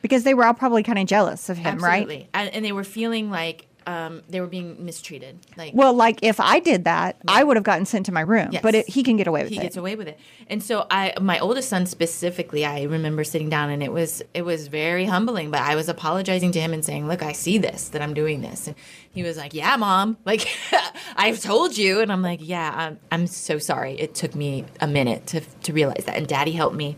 Because 0.00 0.22
they 0.22 0.32
were 0.32 0.44
all 0.44 0.54
probably 0.54 0.84
kind 0.84 0.98
of 0.98 1.06
jealous 1.06 1.48
of 1.48 1.58
him, 1.58 1.78
right? 1.78 2.28
And, 2.32 2.54
and 2.54 2.64
they 2.64 2.70
were 2.70 2.84
feeling 2.84 3.30
like 3.30 3.66
um, 3.88 4.22
they 4.28 4.40
were 4.40 4.46
being 4.46 4.84
mistreated. 4.84 5.38
Like, 5.56 5.72
Well, 5.74 5.94
like 5.94 6.18
if 6.22 6.40
I 6.40 6.60
did 6.60 6.84
that, 6.84 7.16
I 7.26 7.42
would 7.42 7.56
have 7.56 7.64
gotten 7.64 7.86
sent 7.86 8.06
to 8.06 8.12
my 8.12 8.20
room. 8.20 8.50
Yes. 8.52 8.62
But 8.62 8.74
it, 8.74 8.88
he 8.88 9.02
can 9.02 9.16
get 9.16 9.26
away 9.26 9.42
with 9.42 9.50
he 9.50 9.56
it. 9.56 9.60
He 9.60 9.64
gets 9.64 9.76
away 9.76 9.96
with 9.96 10.08
it 10.08 10.18
and 10.48 10.62
so 10.62 10.86
i 10.90 11.12
my 11.20 11.38
oldest 11.38 11.68
son 11.68 11.86
specifically 11.86 12.64
i 12.64 12.82
remember 12.82 13.22
sitting 13.24 13.48
down 13.48 13.70
and 13.70 13.82
it 13.82 13.92
was 13.92 14.22
it 14.34 14.42
was 14.42 14.68
very 14.68 15.04
humbling 15.04 15.50
but 15.50 15.60
i 15.60 15.74
was 15.74 15.88
apologizing 15.88 16.50
to 16.52 16.60
him 16.60 16.72
and 16.72 16.84
saying 16.84 17.06
look 17.06 17.22
i 17.22 17.32
see 17.32 17.58
this 17.58 17.88
that 17.88 18.02
i'm 18.02 18.14
doing 18.14 18.40
this 18.40 18.66
and 18.66 18.76
he 19.12 19.22
was 19.22 19.36
like 19.36 19.54
yeah 19.54 19.76
mom 19.76 20.16
like 20.24 20.48
i've 21.16 21.40
told 21.40 21.76
you 21.76 22.00
and 22.00 22.12
i'm 22.12 22.22
like 22.22 22.40
yeah 22.42 22.72
i'm, 22.74 22.98
I'm 23.12 23.26
so 23.26 23.58
sorry 23.58 23.94
it 23.94 24.14
took 24.14 24.34
me 24.34 24.64
a 24.80 24.86
minute 24.86 25.26
to 25.28 25.40
to 25.40 25.72
realize 25.72 26.04
that 26.06 26.16
and 26.16 26.26
daddy 26.26 26.52
helped 26.52 26.76
me 26.76 26.96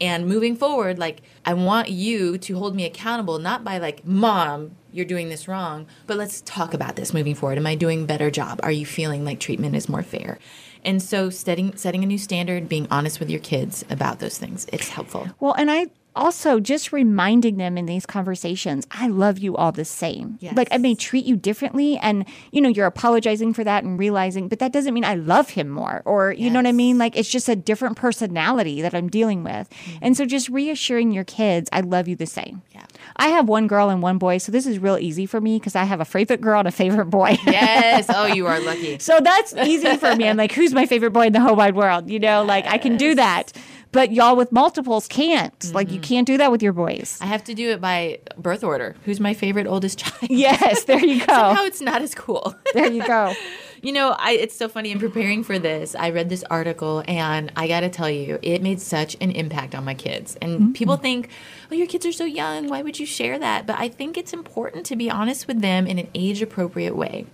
and 0.00 0.26
moving 0.26 0.56
forward 0.56 0.98
like 0.98 1.22
i 1.44 1.54
want 1.54 1.88
you 1.88 2.38
to 2.38 2.56
hold 2.58 2.74
me 2.74 2.84
accountable 2.84 3.38
not 3.38 3.64
by 3.64 3.78
like 3.78 4.06
mom 4.06 4.76
you're 4.96 5.04
doing 5.06 5.28
this 5.28 5.46
wrong 5.46 5.86
but 6.06 6.16
let's 6.16 6.40
talk 6.42 6.74
about 6.74 6.96
this 6.96 7.12
moving 7.12 7.34
forward. 7.34 7.58
Am 7.58 7.66
i 7.66 7.74
doing 7.74 8.02
a 8.02 8.06
better 8.06 8.30
job? 8.30 8.60
Are 8.62 8.72
you 8.72 8.86
feeling 8.86 9.24
like 9.24 9.40
treatment 9.40 9.76
is 9.76 9.88
more 9.88 10.02
fair? 10.02 10.38
And 10.84 11.02
so 11.02 11.30
setting 11.30 11.76
setting 11.76 12.02
a 12.02 12.06
new 12.06 12.18
standard 12.18 12.68
being 12.68 12.86
honest 12.90 13.20
with 13.20 13.28
your 13.28 13.40
kids 13.40 13.84
about 13.90 14.18
those 14.20 14.38
things 14.38 14.66
it's 14.72 14.88
helpful. 14.88 15.28
Well, 15.40 15.54
and 15.54 15.70
I 15.70 15.86
also 16.16 16.58
just 16.58 16.92
reminding 16.92 17.58
them 17.58 17.78
in 17.78 17.86
these 17.86 18.06
conversations, 18.06 18.86
I 18.90 19.06
love 19.06 19.38
you 19.38 19.56
all 19.56 19.70
the 19.70 19.84
same. 19.84 20.38
Yes. 20.40 20.56
Like 20.56 20.68
I 20.70 20.78
may 20.78 20.94
treat 20.94 21.26
you 21.26 21.36
differently 21.36 21.98
and 21.98 22.24
you 22.50 22.60
know, 22.60 22.68
you're 22.68 22.86
apologizing 22.86 23.54
for 23.54 23.62
that 23.64 23.84
and 23.84 23.98
realizing, 23.98 24.48
but 24.48 24.58
that 24.58 24.72
doesn't 24.72 24.94
mean 24.94 25.04
I 25.04 25.14
love 25.14 25.50
him 25.50 25.68
more 25.68 26.02
or 26.04 26.32
you 26.32 26.50
know 26.50 26.58
what 26.58 26.66
I 26.66 26.72
mean? 26.72 26.98
Like 26.98 27.16
it's 27.16 27.28
just 27.28 27.48
a 27.48 27.54
different 27.54 27.96
personality 27.96 28.82
that 28.82 28.94
I'm 28.94 29.08
dealing 29.08 29.44
with. 29.44 29.68
Mm-hmm. 29.70 29.98
And 30.02 30.16
so 30.16 30.24
just 30.24 30.48
reassuring 30.48 31.12
your 31.12 31.24
kids, 31.24 31.68
I 31.72 31.80
love 31.80 32.08
you 32.08 32.16
the 32.16 32.26
same. 32.26 32.62
Yeah. 32.72 32.84
I 33.16 33.28
have 33.28 33.48
one 33.48 33.66
girl 33.66 33.90
and 33.90 34.02
one 34.02 34.18
boy, 34.18 34.38
so 34.38 34.50
this 34.50 34.66
is 34.66 34.78
real 34.78 34.98
easy 34.98 35.26
for 35.26 35.40
me 35.40 35.58
because 35.58 35.76
I 35.76 35.84
have 35.84 36.00
a 36.00 36.04
favorite 36.04 36.40
girl 36.40 36.58
and 36.60 36.68
a 36.68 36.72
favorite 36.72 37.06
boy. 37.06 37.36
yes 37.46 38.06
oh 38.08 38.26
you 38.26 38.46
are 38.46 38.58
lucky 38.66 38.98
So 38.98 39.20
that's 39.20 39.54
easy 39.54 39.96
for 39.96 40.16
me. 40.16 40.28
I'm 40.28 40.36
like, 40.36 40.52
who's 40.52 40.72
my 40.72 40.86
favorite 40.86 41.12
boy 41.12 41.26
in 41.26 41.32
the 41.32 41.40
whole 41.40 41.56
wide 41.56 41.76
world? 41.76 42.10
You 42.10 42.18
know, 42.18 42.42
like 42.42 42.66
I 42.66 42.78
can 42.78 42.96
do 42.96 43.14
that. 43.14 43.52
But 43.92 44.12
y'all 44.12 44.36
with 44.36 44.52
multiples 44.52 45.08
can't. 45.08 45.72
Like 45.72 45.90
you 45.90 45.94
mm-hmm. 45.94 46.02
can't 46.02 46.26
do 46.26 46.36
that 46.38 46.50
with 46.50 46.62
your 46.62 46.72
boys. 46.72 47.18
i 47.20 47.26
have 47.26 47.44
to 47.44 47.54
do 47.54 47.70
it 47.70 47.80
by 47.80 48.18
birth 48.36 48.62
order 48.62 48.94
who's 49.04 49.20
my 49.20 49.34
favorite 49.34 49.66
oldest 49.66 49.98
child 49.98 50.30
Yes, 50.30 50.84
there 50.84 51.04
you 51.04 51.20
go. 51.26 51.32
somehow 51.32 51.62
it's 51.64 51.80
not 51.80 52.02
as 52.02 52.14
cool 52.14 52.54
There 52.74 52.90
you 52.90 53.06
go. 53.06 53.34
You 53.82 53.92
know, 53.92 54.16
I, 54.18 54.32
it's 54.32 54.56
so 54.56 54.68
funny 54.68 54.90
in 54.90 54.98
preparing 54.98 55.44
for 55.44 55.58
this. 55.58 55.94
I 55.94 56.10
read 56.10 56.28
this 56.28 56.42
article, 56.44 57.04
and 57.06 57.52
I 57.54 57.68
got 57.68 57.80
to 57.80 57.88
tell 57.88 58.10
you, 58.10 58.38
it 58.42 58.62
made 58.62 58.80
such 58.80 59.16
an 59.20 59.30
impact 59.30 59.74
on 59.74 59.84
my 59.84 59.94
kids. 59.94 60.36
And 60.40 60.60
mm-hmm. 60.60 60.72
people 60.72 60.96
think, 60.96 61.28
"Oh, 61.70 61.74
your 61.74 61.86
kids 61.86 62.04
are 62.06 62.10
so 62.10 62.24
young. 62.24 62.68
Why 62.68 62.82
would 62.82 62.98
you 62.98 63.06
share 63.06 63.38
that?" 63.38 63.66
But 63.66 63.78
I 63.78 63.88
think 63.88 64.16
it's 64.16 64.32
important 64.32 64.86
to 64.86 64.96
be 64.96 65.10
honest 65.10 65.46
with 65.46 65.60
them 65.60 65.86
in 65.86 65.98
an 65.98 66.08
age-appropriate 66.14 66.96
way. 66.96 67.26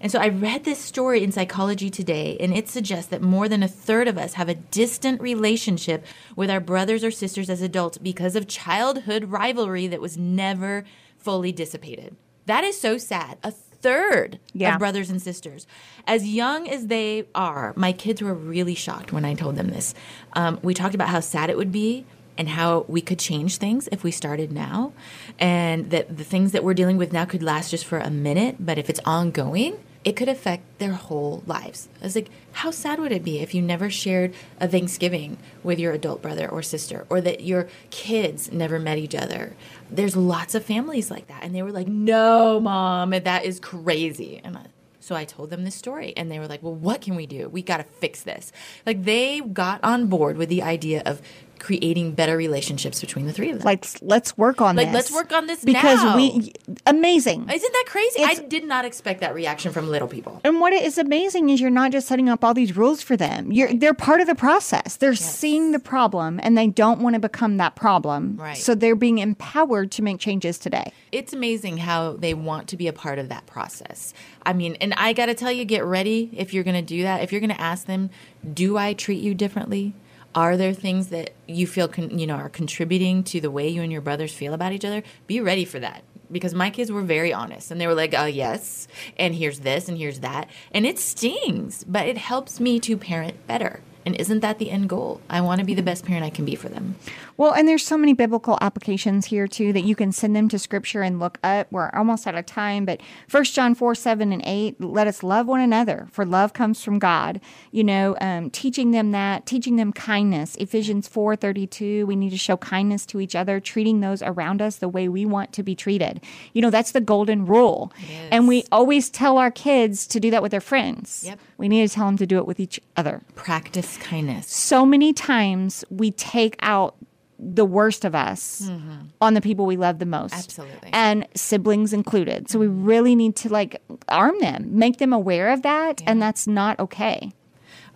And 0.00 0.10
so 0.12 0.18
I 0.18 0.28
read 0.28 0.64
this 0.64 0.78
story 0.78 1.22
in 1.22 1.32
Psychology 1.32 1.88
Today, 1.90 2.36
and 2.40 2.54
it 2.54 2.68
suggests 2.68 3.10
that 3.10 3.22
more 3.22 3.48
than 3.48 3.62
a 3.62 3.68
third 3.68 4.08
of 4.08 4.18
us 4.18 4.34
have 4.34 4.48
a 4.48 4.54
distant 4.54 5.20
relationship 5.20 6.04
with 6.36 6.50
our 6.50 6.60
brothers 6.60 7.02
or 7.04 7.10
sisters 7.10 7.48
as 7.48 7.62
adults 7.62 7.98
because 7.98 8.36
of 8.36 8.46
childhood 8.48 9.24
rivalry 9.26 9.86
that 9.86 10.00
was 10.00 10.16
never 10.18 10.84
fully 11.16 11.52
dissipated. 11.52 12.16
That 12.46 12.64
is 12.64 12.78
so 12.78 12.98
sad. 12.98 13.38
A 13.42 13.50
third 13.50 14.38
Yeah. 14.52 14.74
of 14.74 14.78
brothers 14.78 15.10
and 15.10 15.20
sisters. 15.20 15.66
As 16.06 16.26
young 16.26 16.68
as 16.68 16.86
they 16.88 17.26
are, 17.34 17.72
my 17.76 17.92
kids 17.92 18.20
were 18.22 18.34
really 18.34 18.74
shocked 18.74 19.12
when 19.12 19.24
I 19.24 19.34
told 19.34 19.56
them 19.56 19.68
this. 19.68 19.94
Um, 20.34 20.58
we 20.62 20.74
talked 20.74 20.94
about 20.94 21.08
how 21.08 21.20
sad 21.20 21.50
it 21.50 21.56
would 21.56 21.72
be 21.72 22.04
and 22.36 22.48
how 22.48 22.84
we 22.88 23.00
could 23.00 23.18
change 23.18 23.56
things 23.58 23.88
if 23.92 24.02
we 24.02 24.10
started 24.10 24.50
now, 24.52 24.92
and 25.38 25.90
that 25.90 26.16
the 26.16 26.24
things 26.24 26.52
that 26.52 26.64
we're 26.64 26.74
dealing 26.74 26.96
with 26.96 27.12
now 27.12 27.24
could 27.24 27.42
last 27.42 27.70
just 27.70 27.84
for 27.84 27.98
a 27.98 28.10
minute, 28.10 28.56
but 28.58 28.78
if 28.78 28.90
it's 28.90 29.00
ongoing, 29.04 29.78
it 30.04 30.16
could 30.16 30.28
affect 30.28 30.62
their 30.78 30.92
whole 30.92 31.42
lives. 31.46 31.88
I 32.02 32.04
was 32.04 32.14
like, 32.14 32.28
how 32.52 32.70
sad 32.70 32.98
would 32.98 33.10
it 33.10 33.24
be 33.24 33.38
if 33.38 33.54
you 33.54 33.62
never 33.62 33.88
shared 33.88 34.34
a 34.60 34.68
Thanksgiving 34.68 35.38
with 35.62 35.78
your 35.78 35.92
adult 35.92 36.20
brother 36.20 36.46
or 36.46 36.60
sister, 36.62 37.06
or 37.08 37.22
that 37.22 37.42
your 37.42 37.68
kids 37.88 38.52
never 38.52 38.78
met 38.78 38.98
each 38.98 39.14
other? 39.14 39.56
There's 39.90 40.14
lots 40.14 40.54
of 40.54 40.62
families 40.62 41.10
like 41.10 41.28
that. 41.28 41.42
And 41.42 41.54
they 41.54 41.62
were 41.62 41.72
like, 41.72 41.88
no, 41.88 42.60
mom, 42.60 43.10
that 43.10 43.44
is 43.46 43.58
crazy. 43.60 44.42
And 44.44 44.58
I, 44.58 44.66
so 45.00 45.14
I 45.14 45.24
told 45.24 45.48
them 45.48 45.64
this 45.64 45.74
story, 45.74 46.12
and 46.18 46.30
they 46.30 46.38
were 46.38 46.48
like, 46.48 46.62
well, 46.62 46.74
what 46.74 47.00
can 47.00 47.14
we 47.14 47.26
do? 47.26 47.48
We 47.48 47.62
got 47.62 47.78
to 47.78 47.84
fix 47.84 48.22
this. 48.22 48.52
Like, 48.84 49.04
they 49.04 49.40
got 49.40 49.82
on 49.82 50.08
board 50.08 50.36
with 50.36 50.50
the 50.50 50.62
idea 50.62 51.02
of 51.06 51.22
creating 51.64 52.12
better 52.12 52.36
relationships 52.36 53.00
between 53.00 53.26
the 53.26 53.32
three 53.32 53.48
of 53.50 53.58
them. 53.58 53.64
Like 53.64 53.86
let's 54.02 54.36
work 54.36 54.60
on 54.60 54.76
Like, 54.76 54.88
this. 54.88 54.94
let's 54.94 55.12
work 55.12 55.32
on 55.32 55.46
this 55.46 55.64
because 55.64 56.02
now. 56.04 56.14
we 56.14 56.52
amazing. 56.86 57.48
Isn't 57.50 57.72
that 57.72 57.84
crazy? 57.86 58.20
It's- 58.20 58.38
I 58.38 58.42
did 58.42 58.64
not 58.66 58.84
expect 58.84 59.20
that 59.22 59.34
reaction 59.34 59.72
from 59.72 59.88
little 59.88 60.06
people. 60.06 60.42
And 60.44 60.60
what 60.60 60.74
is 60.74 60.98
amazing 60.98 61.48
is 61.48 61.62
you're 61.62 61.70
not 61.70 61.90
just 61.90 62.06
setting 62.06 62.28
up 62.28 62.44
all 62.44 62.52
these 62.52 62.76
rules 62.76 63.00
for 63.00 63.16
them. 63.16 63.50
You're 63.50 63.72
they're 63.72 63.94
part 63.94 64.20
of 64.20 64.26
the 64.26 64.34
process. 64.34 64.96
They're 64.96 65.14
seeing 65.14 65.72
the 65.72 65.78
problem 65.78 66.38
and 66.42 66.56
they 66.58 66.66
don't 66.66 67.00
want 67.00 67.14
to 67.14 67.20
become 67.20 67.56
that 67.56 67.76
problem. 67.76 68.36
Right. 68.36 68.58
So 68.58 68.74
they're 68.74 68.94
being 68.94 69.18
empowered 69.18 69.90
to 69.92 70.02
make 70.02 70.18
changes 70.18 70.58
today. 70.58 70.92
It's 71.12 71.32
amazing 71.32 71.78
how 71.78 72.12
they 72.12 72.34
want 72.34 72.68
to 72.68 72.76
be 72.76 72.88
a 72.88 72.92
part 72.92 73.18
of 73.18 73.30
that 73.30 73.46
process. 73.46 74.12
I 74.44 74.52
mean, 74.52 74.76
and 74.82 74.92
I 74.98 75.14
got 75.14 75.26
to 75.26 75.34
tell 75.34 75.50
you, 75.50 75.64
get 75.64 75.82
ready 75.84 76.28
if 76.34 76.52
you're 76.52 76.64
going 76.64 76.76
to 76.76 76.82
do 76.82 77.02
that. 77.04 77.22
If 77.22 77.32
you're 77.32 77.40
going 77.40 77.56
to 77.56 77.60
ask 77.60 77.86
them, 77.86 78.10
"Do 78.52 78.76
I 78.76 78.92
treat 78.92 79.22
you 79.22 79.34
differently?" 79.34 79.94
Are 80.34 80.56
there 80.56 80.72
things 80.72 81.08
that 81.08 81.30
you 81.46 81.66
feel 81.66 81.86
con- 81.86 82.18
you 82.18 82.26
know 82.26 82.34
are 82.34 82.48
contributing 82.48 83.22
to 83.24 83.40
the 83.40 83.52
way 83.52 83.68
you 83.68 83.82
and 83.82 83.92
your 83.92 84.00
brothers 84.00 84.34
feel 84.34 84.52
about 84.52 84.72
each 84.72 84.84
other? 84.84 85.04
Be 85.28 85.40
ready 85.40 85.64
for 85.64 85.78
that 85.78 86.02
because 86.32 86.54
my 86.54 86.70
kids 86.70 86.90
were 86.90 87.02
very 87.02 87.32
honest 87.32 87.70
and 87.70 87.80
they 87.80 87.86
were 87.86 87.94
like, 87.94 88.14
"Oh 88.16 88.24
yes, 88.24 88.88
and 89.16 89.34
here's 89.34 89.60
this 89.60 89.88
and 89.88 89.96
here's 89.96 90.20
that," 90.20 90.50
and 90.72 90.86
it 90.86 90.98
stings, 90.98 91.84
but 91.84 92.08
it 92.08 92.18
helps 92.18 92.58
me 92.58 92.80
to 92.80 92.96
parent 92.96 93.46
better. 93.46 93.80
And 94.06 94.14
isn't 94.16 94.40
that 94.40 94.58
the 94.58 94.70
end 94.70 94.88
goal? 94.88 95.20
I 95.30 95.40
want 95.40 95.60
to 95.60 95.64
be 95.64 95.74
the 95.74 95.82
best 95.82 96.04
parent 96.04 96.24
I 96.24 96.30
can 96.30 96.44
be 96.44 96.54
for 96.54 96.68
them. 96.68 96.96
Well, 97.36 97.52
and 97.52 97.66
there's 97.66 97.84
so 97.84 97.96
many 97.96 98.12
biblical 98.12 98.58
applications 98.60 99.26
here 99.26 99.48
too 99.48 99.72
that 99.72 99.84
you 99.84 99.96
can 99.96 100.12
send 100.12 100.36
them 100.36 100.48
to 100.50 100.58
scripture 100.58 101.02
and 101.02 101.18
look 101.18 101.38
up. 101.42 101.66
We're 101.70 101.90
almost 101.90 102.26
out 102.26 102.34
of 102.34 102.46
time, 102.46 102.84
but 102.84 103.00
First 103.28 103.54
John 103.54 103.74
4, 103.74 103.94
7, 103.94 104.32
and 104.32 104.42
8, 104.44 104.80
let 104.80 105.06
us 105.06 105.22
love 105.22 105.46
one 105.46 105.60
another, 105.60 106.08
for 106.12 106.24
love 106.24 106.52
comes 106.52 106.82
from 106.82 106.98
God. 106.98 107.40
You 107.72 107.84
know, 107.84 108.16
um, 108.20 108.50
teaching 108.50 108.90
them 108.90 109.12
that, 109.12 109.46
teaching 109.46 109.76
them 109.76 109.92
kindness. 109.92 110.54
Ephesians 110.56 111.08
4, 111.08 111.36
32, 111.36 112.06
we 112.06 112.14
need 112.14 112.30
to 112.30 112.38
show 112.38 112.56
kindness 112.56 113.06
to 113.06 113.20
each 113.20 113.34
other, 113.34 113.58
treating 113.58 114.00
those 114.00 114.22
around 114.22 114.62
us 114.62 114.76
the 114.76 114.88
way 114.88 115.08
we 115.08 115.24
want 115.24 115.52
to 115.54 115.62
be 115.62 115.74
treated. 115.74 116.20
You 116.52 116.62
know, 116.62 116.70
that's 116.70 116.92
the 116.92 117.00
golden 117.00 117.46
rule. 117.46 117.92
And 118.30 118.46
we 118.46 118.64
always 118.70 119.10
tell 119.10 119.38
our 119.38 119.50
kids 119.50 120.06
to 120.08 120.20
do 120.20 120.30
that 120.30 120.42
with 120.42 120.50
their 120.50 120.60
friends. 120.60 121.24
Yep. 121.26 121.38
We 121.64 121.68
need 121.68 121.88
to 121.88 121.94
tell 121.94 122.04
them 122.04 122.18
to 122.18 122.26
do 122.26 122.36
it 122.36 122.46
with 122.46 122.60
each 122.60 122.78
other 122.94 123.22
Practice 123.36 123.96
kindness. 123.96 124.46
so 124.50 124.84
many 124.84 125.14
times 125.14 125.82
we 125.88 126.10
take 126.10 126.56
out 126.60 126.94
the 127.38 127.64
worst 127.64 128.04
of 128.04 128.14
us 128.14 128.68
mm-hmm. 128.68 129.06
on 129.22 129.32
the 129.32 129.40
people 129.40 129.64
we 129.64 129.78
love 129.78 129.98
the 129.98 130.04
most. 130.04 130.34
Absolutely. 130.34 130.90
And 130.92 131.26
siblings 131.34 131.94
included. 131.94 132.50
So 132.50 132.58
we 132.58 132.66
mm-hmm. 132.66 132.84
really 132.84 133.14
need 133.14 133.34
to 133.36 133.48
like 133.48 133.80
arm 134.08 134.38
them, 134.40 134.78
make 134.78 134.98
them 134.98 135.14
aware 135.14 135.48
of 135.54 135.62
that. 135.62 136.02
And 136.06 136.20
that's 136.20 136.46
not 136.46 136.78
okay. 136.80 137.32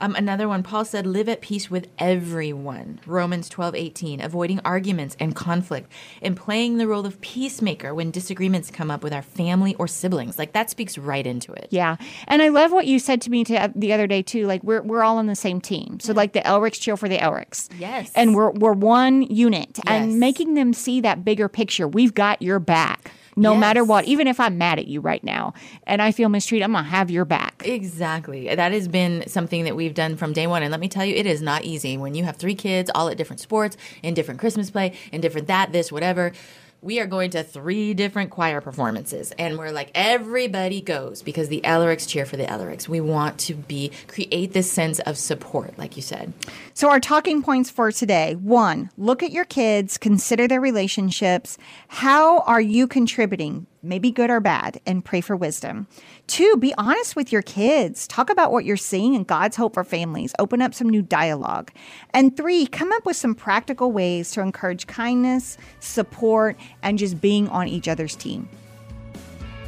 Um, 0.00 0.14
another 0.14 0.48
one, 0.48 0.62
Paul 0.62 0.84
said, 0.84 1.06
live 1.06 1.28
at 1.28 1.40
peace 1.40 1.70
with 1.70 1.88
everyone. 1.98 3.00
Romans 3.06 3.48
twelve 3.48 3.74
eighteen, 3.74 4.20
avoiding 4.20 4.60
arguments 4.64 5.16
and 5.18 5.34
conflict, 5.34 5.90
and 6.22 6.36
playing 6.36 6.78
the 6.78 6.86
role 6.86 7.06
of 7.06 7.20
peacemaker 7.20 7.94
when 7.94 8.10
disagreements 8.10 8.70
come 8.70 8.90
up 8.90 9.02
with 9.02 9.12
our 9.12 9.22
family 9.22 9.74
or 9.76 9.88
siblings. 9.88 10.38
Like 10.38 10.52
that 10.52 10.70
speaks 10.70 10.96
right 10.98 11.26
into 11.26 11.52
it. 11.52 11.68
Yeah. 11.70 11.96
And 12.26 12.42
I 12.42 12.48
love 12.48 12.70
what 12.72 12.86
you 12.86 12.98
said 12.98 13.20
to 13.22 13.30
me 13.30 13.44
to, 13.44 13.72
the 13.74 13.92
other 13.92 14.06
day 14.06 14.22
too. 14.22 14.46
Like 14.46 14.62
we're 14.62 14.82
we're 14.82 15.02
all 15.02 15.18
on 15.18 15.26
the 15.26 15.34
same 15.36 15.60
team. 15.60 15.98
So 16.00 16.12
like 16.12 16.32
the 16.32 16.40
Elrics 16.40 16.80
cheer 16.80 16.96
for 16.96 17.08
the 17.08 17.18
Elrics. 17.18 17.68
Yes. 17.78 18.12
And 18.14 18.34
we're 18.34 18.50
we're 18.50 18.72
one 18.72 19.22
unit 19.22 19.78
Yes. 19.78 19.84
and 19.86 20.20
making 20.20 20.54
them 20.54 20.72
see 20.72 21.00
that 21.00 21.24
bigger 21.24 21.48
picture. 21.48 21.88
We've 21.88 22.14
got 22.14 22.40
your 22.42 22.58
back. 22.58 23.10
No 23.38 23.56
matter 23.56 23.84
what, 23.84 24.04
even 24.04 24.26
if 24.26 24.40
I'm 24.40 24.58
mad 24.58 24.78
at 24.78 24.86
you 24.86 25.00
right 25.00 25.22
now 25.22 25.54
and 25.84 26.02
I 26.02 26.12
feel 26.12 26.28
mistreated, 26.28 26.64
I'm 26.64 26.72
gonna 26.72 26.88
have 26.88 27.10
your 27.10 27.24
back. 27.24 27.62
Exactly. 27.64 28.54
That 28.54 28.72
has 28.72 28.88
been 28.88 29.26
something 29.28 29.64
that 29.64 29.76
we've 29.76 29.94
done 29.94 30.16
from 30.16 30.32
day 30.32 30.46
one. 30.46 30.62
And 30.62 30.70
let 30.70 30.80
me 30.80 30.88
tell 30.88 31.04
you, 31.04 31.14
it 31.14 31.26
is 31.26 31.42
not 31.42 31.64
easy 31.64 31.96
when 31.96 32.14
you 32.14 32.24
have 32.24 32.36
three 32.36 32.54
kids 32.54 32.90
all 32.94 33.08
at 33.08 33.16
different 33.16 33.40
sports, 33.40 33.76
in 34.02 34.14
different 34.14 34.40
Christmas 34.40 34.70
play, 34.70 34.92
in 35.12 35.20
different 35.20 35.46
that, 35.48 35.72
this, 35.72 35.90
whatever. 35.92 36.32
We 36.80 37.00
are 37.00 37.06
going 37.06 37.30
to 37.30 37.42
three 37.42 37.92
different 37.92 38.30
choir 38.30 38.60
performances, 38.60 39.32
and 39.36 39.58
we're 39.58 39.72
like 39.72 39.90
everybody 39.96 40.80
goes 40.80 41.22
because 41.22 41.48
the 41.48 41.60
Ellerics 41.62 42.06
cheer 42.08 42.24
for 42.24 42.36
the 42.36 42.44
Ellerics. 42.44 42.86
We 42.86 43.00
want 43.00 43.36
to 43.40 43.54
be 43.54 43.90
create 44.06 44.52
this 44.52 44.70
sense 44.70 45.00
of 45.00 45.18
support, 45.18 45.76
like 45.76 45.96
you 45.96 46.02
said. 46.02 46.32
So, 46.78 46.90
our 46.90 47.00
talking 47.00 47.42
points 47.42 47.70
for 47.70 47.90
today 47.90 48.36
one, 48.36 48.90
look 48.96 49.24
at 49.24 49.32
your 49.32 49.44
kids, 49.44 49.98
consider 49.98 50.46
their 50.46 50.60
relationships. 50.60 51.58
How 51.88 52.38
are 52.42 52.60
you 52.60 52.86
contributing, 52.86 53.66
maybe 53.82 54.12
good 54.12 54.30
or 54.30 54.38
bad, 54.38 54.80
and 54.86 55.04
pray 55.04 55.20
for 55.20 55.34
wisdom? 55.34 55.88
Two, 56.28 56.56
be 56.56 56.72
honest 56.78 57.16
with 57.16 57.32
your 57.32 57.42
kids. 57.42 58.06
Talk 58.06 58.30
about 58.30 58.52
what 58.52 58.64
you're 58.64 58.76
seeing 58.76 59.14
in 59.14 59.24
God's 59.24 59.56
hope 59.56 59.74
for 59.74 59.82
families. 59.82 60.32
Open 60.38 60.62
up 60.62 60.72
some 60.72 60.88
new 60.88 61.02
dialogue. 61.02 61.72
And 62.14 62.36
three, 62.36 62.64
come 62.68 62.92
up 62.92 63.04
with 63.04 63.16
some 63.16 63.34
practical 63.34 63.90
ways 63.90 64.30
to 64.30 64.40
encourage 64.40 64.86
kindness, 64.86 65.58
support, 65.80 66.56
and 66.84 66.96
just 66.96 67.20
being 67.20 67.48
on 67.48 67.66
each 67.66 67.88
other's 67.88 68.14
team. 68.14 68.48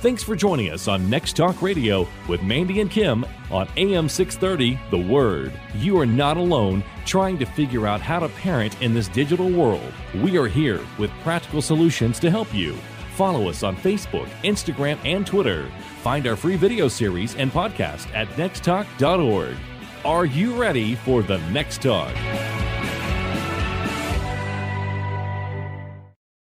Thanks 0.01 0.23
for 0.23 0.35
joining 0.35 0.71
us 0.71 0.89
on 0.89 1.11
Next 1.11 1.37
Talk 1.37 1.61
Radio 1.61 2.09
with 2.27 2.43
Mandy 2.43 2.81
and 2.81 2.91
Kim 2.91 3.23
on 3.51 3.69
AM 3.77 4.09
630 4.09 4.81
The 4.91 5.13
Word. 5.13 5.53
You 5.75 5.99
are 5.99 6.07
not 6.07 6.39
alone 6.39 6.83
trying 7.05 7.37
to 7.37 7.45
figure 7.45 7.87
out 7.87 8.01
how 8.01 8.19
to 8.19 8.31
parent 8.31 8.81
in 8.81 8.95
this 8.95 9.09
digital 9.09 9.51
world. 9.51 9.93
We 10.15 10.39
are 10.39 10.47
here 10.47 10.81
with 10.99 11.11
practical 11.23 11.61
solutions 11.61 12.19
to 12.21 12.31
help 12.31 12.55
you. 12.55 12.79
Follow 13.15 13.51
us 13.51 13.63
on 13.63 13.77
Facebook, 13.77 14.31
Instagram, 14.43 14.99
and 15.05 15.27
Twitter. 15.27 15.71
Find 16.03 16.27
our 16.27 16.37
free 16.37 16.57
video 16.57 16.89
series 16.89 17.37
and 17.37 17.53
podcast 17.53 18.11
at 18.15 18.27
nexttalk.org. 18.29 19.57
Are 20.07 20.25
you 20.25 20.59
ready 20.59 20.95
for 20.95 21.23
the 21.23 21.37
next 21.51 21.83
talk? 21.83 22.17